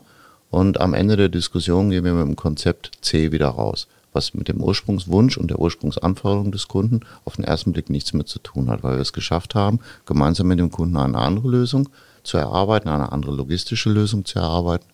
und 0.50 0.80
am 0.80 0.94
Ende 0.94 1.16
der 1.16 1.28
Diskussion 1.28 1.90
gehen 1.90 2.04
wir 2.04 2.12
mit 2.12 2.26
dem 2.26 2.36
Konzept 2.36 2.90
C 3.00 3.32
wieder 3.32 3.48
raus 3.48 3.86
was 4.12 4.34
mit 4.34 4.48
dem 4.48 4.62
Ursprungswunsch 4.62 5.38
und 5.38 5.50
der 5.50 5.58
Ursprungsanforderung 5.58 6.52
des 6.52 6.68
Kunden 6.68 7.00
auf 7.24 7.36
den 7.36 7.44
ersten 7.44 7.72
Blick 7.72 7.90
nichts 7.90 8.12
mehr 8.12 8.26
zu 8.26 8.38
tun 8.38 8.68
hat, 8.68 8.82
weil 8.82 8.96
wir 8.96 9.02
es 9.02 9.12
geschafft 9.12 9.54
haben, 9.54 9.80
gemeinsam 10.06 10.48
mit 10.48 10.58
dem 10.58 10.70
Kunden 10.70 10.96
eine 10.96 11.18
andere 11.18 11.48
Lösung 11.48 11.88
zu 12.22 12.36
erarbeiten, 12.36 12.88
eine 12.88 13.12
andere 13.12 13.32
logistische 13.32 13.90
Lösung 13.90 14.24
zu 14.24 14.38
erarbeiten. 14.38 14.86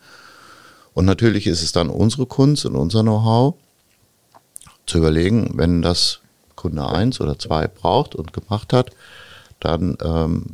Und 0.94 1.04
natürlich 1.04 1.46
ist 1.46 1.62
es 1.62 1.72
dann 1.72 1.90
unsere 1.90 2.26
Kunst 2.26 2.66
und 2.66 2.76
unser 2.76 3.02
Know-how 3.02 3.54
zu 4.86 4.98
überlegen, 4.98 5.52
wenn 5.54 5.82
das 5.82 6.20
Kunde 6.54 6.88
eins 6.88 7.20
oder 7.20 7.38
zwei 7.38 7.68
braucht 7.68 8.14
und 8.14 8.32
gemacht 8.32 8.72
hat, 8.72 8.90
dann 9.60 9.96
ähm, 10.02 10.44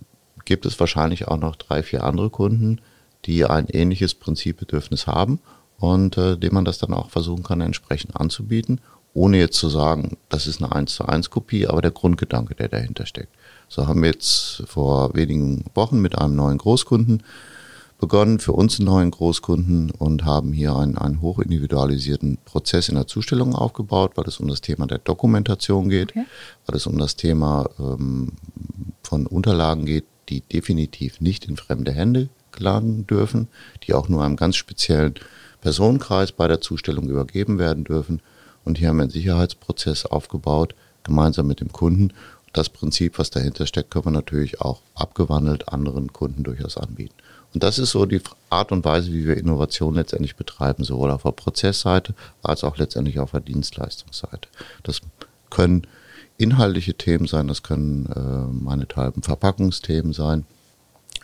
gibt 0.44 0.66
es 0.66 0.78
wahrscheinlich 0.80 1.28
auch 1.28 1.36
noch 1.36 1.56
drei, 1.56 1.82
vier 1.82 2.04
andere 2.04 2.30
Kunden, 2.30 2.80
die 3.24 3.44
ein 3.44 3.66
ähnliches 3.68 4.14
Prinzipbedürfnis 4.14 5.06
haben 5.06 5.40
und 5.82 6.16
äh, 6.16 6.36
dem 6.36 6.54
man 6.54 6.64
das 6.64 6.78
dann 6.78 6.94
auch 6.94 7.10
versuchen 7.10 7.42
kann, 7.42 7.60
entsprechend 7.60 8.14
anzubieten, 8.14 8.80
ohne 9.14 9.38
jetzt 9.38 9.58
zu 9.58 9.68
sagen, 9.68 10.16
das 10.28 10.46
ist 10.46 10.62
eine 10.62 10.72
1 10.72 10.94
zu 10.94 11.06
1 11.06 11.28
Kopie, 11.30 11.66
aber 11.66 11.82
der 11.82 11.90
Grundgedanke, 11.90 12.54
der 12.54 12.68
dahinter 12.68 13.04
steckt. 13.04 13.34
So 13.68 13.88
haben 13.88 14.00
wir 14.00 14.10
jetzt 14.10 14.62
vor 14.66 15.16
wenigen 15.16 15.64
Wochen 15.74 16.00
mit 16.00 16.16
einem 16.16 16.36
neuen 16.36 16.58
Großkunden 16.58 17.24
begonnen, 17.98 18.38
für 18.38 18.52
uns 18.52 18.78
einen 18.78 18.86
neuen 18.86 19.10
Großkunden 19.10 19.90
und 19.90 20.24
haben 20.24 20.52
hier 20.52 20.76
einen, 20.76 20.96
einen 20.96 21.20
hochindividualisierten 21.20 22.38
Prozess 22.44 22.88
in 22.88 22.94
der 22.94 23.08
Zustellung 23.08 23.52
aufgebaut, 23.52 24.12
weil 24.14 24.26
es 24.28 24.38
um 24.38 24.46
das 24.46 24.60
Thema 24.60 24.86
der 24.86 24.98
Dokumentation 24.98 25.88
geht, 25.88 26.12
okay. 26.12 26.26
weil 26.66 26.76
es 26.76 26.86
um 26.86 26.96
das 26.96 27.16
Thema 27.16 27.68
ähm, 27.80 28.34
von 29.02 29.26
Unterlagen 29.26 29.84
geht, 29.84 30.04
die 30.28 30.42
definitiv 30.42 31.20
nicht 31.20 31.46
in 31.46 31.56
fremde 31.56 31.90
Hände 31.90 32.28
gelangen 32.52 33.04
dürfen, 33.08 33.48
die 33.82 33.94
auch 33.94 34.08
nur 34.08 34.22
einem 34.22 34.36
ganz 34.36 34.54
speziellen 34.54 35.14
Personenkreis 35.62 36.32
bei 36.32 36.48
der 36.48 36.60
Zustellung 36.60 37.08
übergeben 37.08 37.58
werden 37.58 37.84
dürfen. 37.84 38.20
Und 38.64 38.78
hier 38.78 38.88
haben 38.88 38.98
wir 38.98 39.04
einen 39.04 39.10
Sicherheitsprozess 39.10 40.04
aufgebaut, 40.04 40.74
gemeinsam 41.04 41.46
mit 41.46 41.60
dem 41.60 41.72
Kunden. 41.72 42.12
Das 42.52 42.68
Prinzip, 42.68 43.18
was 43.18 43.30
dahinter 43.30 43.66
steckt, 43.66 43.90
können 43.90 44.04
wir 44.04 44.10
natürlich 44.10 44.60
auch 44.60 44.82
abgewandelt 44.94 45.68
anderen 45.68 46.12
Kunden 46.12 46.42
durchaus 46.42 46.76
anbieten. 46.76 47.14
Und 47.54 47.62
das 47.62 47.78
ist 47.78 47.90
so 47.90 48.06
die 48.06 48.20
Art 48.50 48.72
und 48.72 48.84
Weise, 48.84 49.12
wie 49.12 49.26
wir 49.26 49.36
Innovation 49.36 49.94
letztendlich 49.94 50.36
betreiben, 50.36 50.84
sowohl 50.84 51.10
auf 51.10 51.22
der 51.22 51.32
Prozessseite 51.32 52.14
als 52.42 52.64
auch 52.64 52.76
letztendlich 52.76 53.20
auf 53.20 53.30
der 53.30 53.40
Dienstleistungsseite. 53.40 54.48
Das 54.82 55.00
können 55.50 55.86
inhaltliche 56.38 56.94
Themen 56.94 57.26
sein, 57.26 57.48
das 57.48 57.62
können 57.62 58.06
äh, 58.06 58.64
meinethalben 58.64 59.22
Verpackungsthemen 59.22 60.12
sein. 60.12 60.44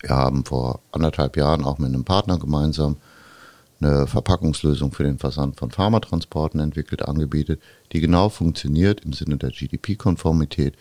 Wir 0.02 0.10
haben 0.10 0.44
vor 0.44 0.80
anderthalb 0.92 1.36
Jahren 1.36 1.64
auch 1.64 1.78
mit 1.78 1.88
einem 1.88 2.04
Partner 2.04 2.38
gemeinsam 2.38 2.96
eine 3.80 4.06
Verpackungslösung 4.06 4.92
für 4.92 5.04
den 5.04 5.18
Versand 5.18 5.56
von 5.56 5.70
Pharmatransporten 5.70 6.60
entwickelt, 6.60 7.02
angebietet, 7.02 7.60
die 7.92 8.00
genau 8.00 8.28
funktioniert 8.28 9.04
im 9.04 9.12
Sinne 9.12 9.36
der 9.36 9.50
GDP-Konformität, 9.50 10.74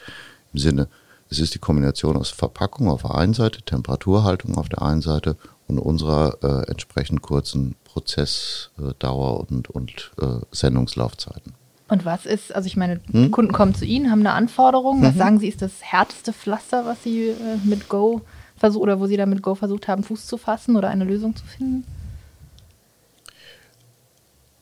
im 0.53 0.59
Sinne, 0.59 0.87
es 1.29 1.39
ist 1.39 1.53
die 1.53 1.59
Kombination 1.59 2.15
aus 2.15 2.29
Verpackung 2.29 2.89
auf 2.89 3.01
der 3.01 3.15
einen 3.15 3.33
Seite, 3.33 3.61
Temperaturhaltung 3.61 4.57
auf 4.57 4.69
der 4.69 4.81
einen 4.81 5.01
Seite 5.01 5.35
und 5.67 5.77
unserer 5.77 6.37
äh, 6.41 6.71
entsprechend 6.71 7.21
kurzen 7.21 7.75
Prozessdauer 7.83 9.45
und, 9.49 9.69
und 9.69 10.11
äh, 10.21 10.39
Sendungslaufzeiten. 10.51 11.53
Und 11.89 12.05
was 12.05 12.25
ist, 12.25 12.53
also 12.53 12.67
ich 12.67 12.77
meine, 12.77 12.99
hm? 13.11 13.31
Kunden 13.31 13.53
kommen 13.53 13.73
zu 13.73 13.85
Ihnen, 13.85 14.11
haben 14.11 14.19
eine 14.19 14.33
Anforderung. 14.33 15.01
Was 15.03 15.15
mhm. 15.15 15.19
sagen 15.19 15.39
Sie, 15.39 15.47
ist 15.47 15.61
das 15.61 15.81
härteste 15.81 16.33
Pflaster, 16.33 16.85
was 16.85 17.03
Sie 17.03 17.29
äh, 17.29 17.57
mit 17.63 17.89
Go 17.89 18.21
versuchen 18.57 18.83
oder 18.83 18.99
wo 18.99 19.07
Sie 19.07 19.17
da 19.17 19.25
mit 19.25 19.41
Go 19.41 19.55
versucht 19.55 19.87
haben, 19.87 20.03
Fuß 20.03 20.27
zu 20.27 20.37
fassen 20.37 20.75
oder 20.75 20.89
eine 20.89 21.05
Lösung 21.05 21.35
zu 21.35 21.45
finden? 21.45 21.85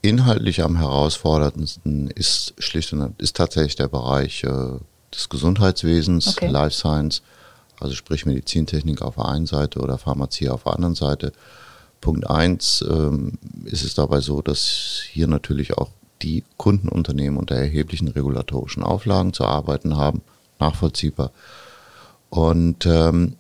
Inhaltlich 0.08 0.64
am 0.64 0.78
herausforderndsten 0.78 2.10
ist 2.10 2.54
schlicht 2.60 2.94
und 2.94 3.20
ist 3.20 3.36
tatsächlich 3.36 3.76
der 3.76 3.88
Bereich 3.88 4.44
äh, 4.44 4.80
des 5.14 5.30
Gesundheitswesens, 5.30 6.30
okay. 6.30 6.48
Life 6.48 6.76
Science, 6.76 7.22
also 7.80 7.96
sprich 7.96 8.26
Medizintechnik 8.26 9.02
auf 9.02 9.16
der 9.16 9.26
einen 9.26 9.46
Seite 9.46 9.80
oder 9.80 9.98
Pharmazie 9.98 10.50
auf 10.50 10.64
der 10.64 10.74
anderen 10.74 10.96
Seite. 10.96 11.32
Punkt 12.02 12.30
eins 12.30 12.84
ähm, 12.88 13.34
ist 13.66 13.84
es 13.84 13.96
dabei 13.96 14.22
so, 14.22 14.42
dass 14.42 15.02
hier 15.10 15.28
natürlich 15.28 15.78
auch 15.78 15.90
die 16.22 16.44
Kundenunternehmen 16.58 17.38
unter 17.38 17.56
erheblichen 17.56 18.08
regulatorischen 18.08 18.84
Auflagen 18.84 19.34
zu 19.34 19.46
arbeiten 19.46 19.98
haben, 19.98 20.22
nachvollziehbar. 20.60 21.32
Und 22.30 22.86
ähm, 22.86 23.36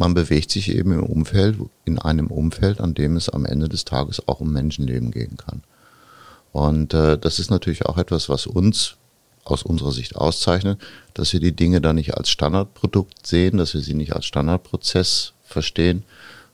man 0.00 0.14
bewegt 0.14 0.50
sich 0.50 0.74
eben 0.74 0.92
im 0.92 1.04
Umfeld, 1.04 1.58
in 1.84 1.98
einem 1.98 2.28
Umfeld, 2.28 2.80
an 2.80 2.94
dem 2.94 3.16
es 3.16 3.28
am 3.28 3.44
Ende 3.44 3.68
des 3.68 3.84
Tages 3.84 4.26
auch 4.26 4.40
um 4.40 4.50
Menschenleben 4.50 5.10
gehen 5.10 5.36
kann. 5.36 5.62
Und 6.52 6.94
äh, 6.94 7.18
das 7.18 7.38
ist 7.38 7.50
natürlich 7.50 7.84
auch 7.84 7.98
etwas, 7.98 8.30
was 8.30 8.46
uns 8.46 8.96
aus 9.44 9.62
unserer 9.62 9.92
Sicht 9.92 10.16
auszeichnet, 10.16 10.80
dass 11.12 11.34
wir 11.34 11.40
die 11.40 11.54
Dinge 11.54 11.82
da 11.82 11.92
nicht 11.92 12.16
als 12.16 12.30
Standardprodukt 12.30 13.26
sehen, 13.26 13.58
dass 13.58 13.74
wir 13.74 13.82
sie 13.82 13.92
nicht 13.92 14.16
als 14.16 14.24
Standardprozess 14.24 15.34
verstehen, 15.44 16.04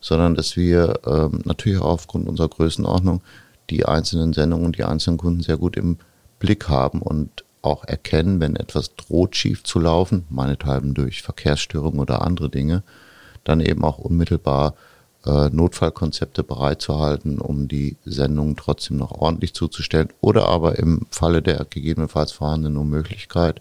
sondern 0.01 0.35
dass 0.35 0.57
wir 0.57 0.99
ähm, 1.07 1.43
natürlich 1.45 1.79
auch 1.79 1.93
aufgrund 1.93 2.27
unserer 2.29 2.49
Größenordnung 2.49 3.23
die 3.71 3.87
einzelnen 3.87 4.33
Sendungen 4.33 4.67
und 4.67 4.77
die 4.77 4.85
einzelnen 4.85 5.19
Kunden 5.19 5.43
sehr 5.43 5.57
gut 5.57 5.77
im 5.77 5.99
Blick 6.41 6.69
haben 6.69 7.01
und 7.01 7.45
auch 7.63 7.85
erkennen, 7.85 8.41
wenn 8.41 8.57
etwas 8.57 8.97
droht 8.97 9.37
schief 9.37 9.63
zu 9.63 9.79
laufen, 9.79 10.25
meinethalben 10.31 10.95
durch 10.95 11.23
Verkehrsstörungen 11.23 12.01
oder 12.01 12.23
andere 12.23 12.51
Dinge, 12.51 12.83
dann 13.49 13.61
eben 13.61 13.85
auch 13.85 13.99
unmittelbar 13.99 14.75
äh, 15.25 15.51
Notfallkonzepte 15.51 16.43
bereitzuhalten, 16.43 17.39
um 17.41 17.69
die 17.69 17.97
Sendung 18.05 18.57
trotzdem 18.57 18.97
noch 18.97 19.13
ordentlich 19.13 19.55
zuzustellen 19.55 20.09
oder 20.21 20.49
aber 20.49 20.79
im 20.79 21.07
Falle 21.11 21.43
der 21.43 21.67
gegebenenfalls 21.69 22.33
vorhandenen 22.33 22.89
Möglichkeit 22.89 23.61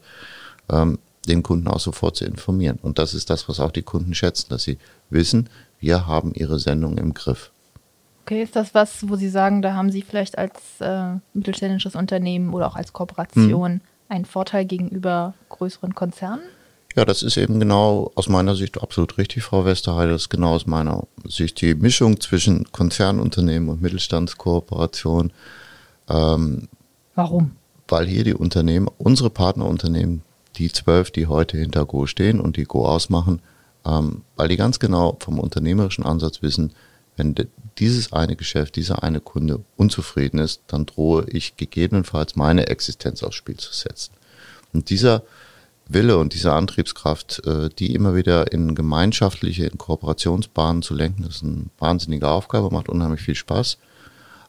ähm, 0.70 1.00
den 1.28 1.42
Kunden 1.42 1.68
auch 1.68 1.80
sofort 1.80 2.18
zu 2.18 2.26
informieren. 2.26 2.78
Und 2.82 3.00
das 3.00 3.14
ist 3.14 3.30
das, 3.30 3.50
was 3.50 3.60
auch 3.60 3.72
die 3.72 3.82
Kunden 3.82 4.14
schätzen, 4.14 4.48
dass 4.50 4.64
sie 4.64 4.78
wissen, 5.10 5.50
wir 5.80 6.08
haben 6.08 6.34
ihre 6.34 6.60
Sendung 6.60 6.98
im 6.98 7.14
Griff. 7.14 7.52
Okay, 8.24 8.42
ist 8.42 8.56
das 8.56 8.74
was, 8.74 9.08
wo 9.08 9.16
Sie 9.16 9.30
sagen, 9.30 9.62
da 9.62 9.74
haben 9.74 9.92
Sie 9.92 10.02
vielleicht 10.02 10.38
als 10.38 10.54
äh, 10.80 11.14
mittelständisches 11.34 11.96
Unternehmen 11.96 12.54
oder 12.54 12.68
auch 12.68 12.76
als 12.76 12.92
Kooperation 12.92 13.74
hm. 13.74 13.82
einen 14.10 14.26
Vorteil 14.26 14.66
gegenüber 14.66 15.36
größeren 15.50 15.94
Konzernen? 15.94 16.42
Ja, 16.96 17.04
das 17.04 17.24
ist 17.24 17.36
eben 17.36 17.60
genau 17.60 18.12
aus 18.16 18.30
meiner 18.30 18.56
Sicht 18.56 18.82
absolut 18.82 19.18
richtig, 19.18 19.44
Frau 19.44 19.66
Westerheide. 19.66 20.14
Das 20.14 20.24
ist 20.24 20.30
genau 20.30 20.56
aus 20.56 20.66
meiner 20.66 21.06
Sicht 21.28 21.60
die 21.60 21.76
Mischung 21.76 22.22
zwischen 22.22 22.72
Konzernunternehmen 22.72 23.68
und 23.68 23.82
Mittelstandskooperation. 23.82 25.34
Ähm, 26.08 26.70
Warum? 27.16 27.52
Weil 27.90 28.08
hier 28.08 28.24
die 28.24 28.34
Unternehmen, 28.34 28.88
unsere 28.98 29.30
Partnerunternehmen, 29.30 30.22
die 30.56 30.72
zwölf, 30.72 31.12
die 31.12 31.28
heute 31.28 31.58
hinter 31.58 31.86
Go 31.86 32.06
stehen 32.06 32.40
und 32.40 32.56
die 32.56 32.64
Go 32.64 32.88
ausmachen, 32.88 33.42
ähm, 33.86 34.22
weil 34.38 34.48
die 34.48 34.58
ganz 34.58 34.80
genau 34.80 35.18
vom 35.20 35.40
unternehmerischen 35.40 36.06
Ansatz 36.06 36.42
wissen, 36.42 36.72
wenn 37.18 37.36
dieses 37.78 38.14
eine 38.14 38.38
Geschäft, 38.38 38.78
dieser 38.78 39.04
eine 39.04 39.20
Kunde 39.20 39.60
unzufrieden 39.76 40.40
ist, 40.40 40.62
dann 40.68 40.86
drohe 40.86 41.26
ich 41.28 41.58
gegebenenfalls 41.58 42.38
meine 42.38 42.68
Existenz 42.68 43.22
aufs 43.22 43.36
Spiel 43.36 43.58
zu 43.58 43.74
setzen. 43.74 44.14
Und 44.74 44.90
dieser 44.90 45.24
Wille 45.88 46.18
und 46.18 46.34
diese 46.34 46.54
Antriebskraft, 46.54 47.46
äh, 47.46 47.70
die 47.70 47.94
immer 47.94 48.16
wieder 48.16 48.52
in 48.52 48.76
gemeinschaftliche, 48.76 49.66
in 49.66 49.78
Kooperationsbahnen 49.78 50.82
zu 50.82 50.96
lenken, 50.96 51.24
ist 51.24 51.44
eine 51.44 51.66
wahnsinnige 51.78 52.28
Aufgabe, 52.28 52.74
macht 52.74 52.90
unheimlich 52.90 53.22
viel 53.22 53.36
Spaß. 53.36 53.78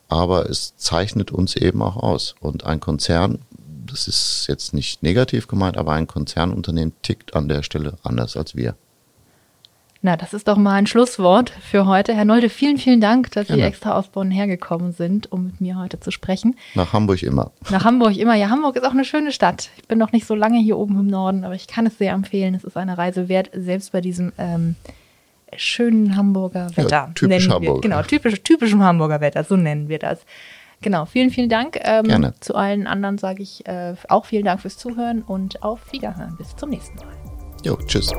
Aber 0.08 0.48
es 0.48 0.76
zeichnet 0.76 1.32
uns 1.32 1.56
eben 1.56 1.82
auch 1.82 1.96
aus. 1.96 2.36
Und 2.40 2.64
ein 2.64 2.80
Konzern, 2.80 3.40
das 3.86 4.08
ist 4.08 4.46
jetzt 4.48 4.72
nicht 4.72 5.02
negativ 5.02 5.48
gemeint, 5.48 5.76
aber 5.76 5.92
ein 5.92 6.06
Konzernunternehmen 6.06 6.94
tickt 7.02 7.34
an 7.34 7.48
der 7.48 7.62
Stelle 7.62 7.96
anders 8.02 8.36
als 8.36 8.54
wir. 8.56 8.76
Na, 10.06 10.16
das 10.16 10.32
ist 10.34 10.46
doch 10.46 10.56
mal 10.56 10.74
ein 10.74 10.86
Schlusswort 10.86 11.50
für 11.50 11.84
heute. 11.86 12.14
Herr 12.14 12.24
Nolde, 12.24 12.48
vielen, 12.48 12.78
vielen 12.78 13.00
Dank, 13.00 13.32
dass 13.32 13.48
Gerne. 13.48 13.62
Sie 13.62 13.66
extra 13.66 13.98
aus 13.98 14.06
Bonn 14.06 14.30
hergekommen 14.30 14.92
sind, 14.92 15.32
um 15.32 15.46
mit 15.46 15.60
mir 15.60 15.80
heute 15.80 15.98
zu 15.98 16.12
sprechen. 16.12 16.54
Nach 16.76 16.92
Hamburg 16.92 17.24
immer. 17.24 17.50
Nach 17.70 17.84
Hamburg 17.84 18.16
immer. 18.16 18.36
Ja, 18.36 18.48
Hamburg 18.48 18.76
ist 18.76 18.84
auch 18.84 18.92
eine 18.92 19.04
schöne 19.04 19.32
Stadt. 19.32 19.70
Ich 19.78 19.88
bin 19.88 19.98
noch 19.98 20.12
nicht 20.12 20.24
so 20.24 20.36
lange 20.36 20.60
hier 20.60 20.78
oben 20.78 20.96
im 21.00 21.08
Norden, 21.08 21.42
aber 21.42 21.56
ich 21.56 21.66
kann 21.66 21.86
es 21.86 21.98
sehr 21.98 22.12
empfehlen. 22.12 22.54
Es 22.54 22.62
ist 22.62 22.76
eine 22.76 22.96
Reise 22.96 23.28
wert, 23.28 23.50
selbst 23.52 23.90
bei 23.90 24.00
diesem 24.00 24.30
ähm, 24.38 24.76
schönen 25.56 26.14
Hamburger 26.14 26.70
Wetter. 26.76 26.88
Ja, 26.88 27.10
typisch 27.12 27.48
Hamburg. 27.48 27.82
Genau, 27.82 28.00
typisch, 28.02 28.40
typischem 28.44 28.84
Hamburger 28.84 29.20
Wetter, 29.20 29.42
so 29.42 29.56
nennen 29.56 29.88
wir 29.88 29.98
das. 29.98 30.20
Genau, 30.82 31.06
vielen, 31.06 31.30
vielen 31.30 31.48
Dank. 31.48 31.80
Ähm, 31.82 32.04
Gerne. 32.04 32.34
Zu 32.38 32.54
allen 32.54 32.86
anderen 32.86 33.18
sage 33.18 33.42
ich 33.42 33.66
äh, 33.66 33.96
auch 34.08 34.26
vielen 34.26 34.44
Dank 34.44 34.60
fürs 34.60 34.78
Zuhören 34.78 35.22
und 35.22 35.64
auf 35.64 35.80
Wiederhören. 35.90 36.36
Bis 36.38 36.54
zum 36.54 36.70
nächsten 36.70 36.96
Mal. 36.98 37.16
Jo, 37.64 37.76
tschüss. 37.88 38.12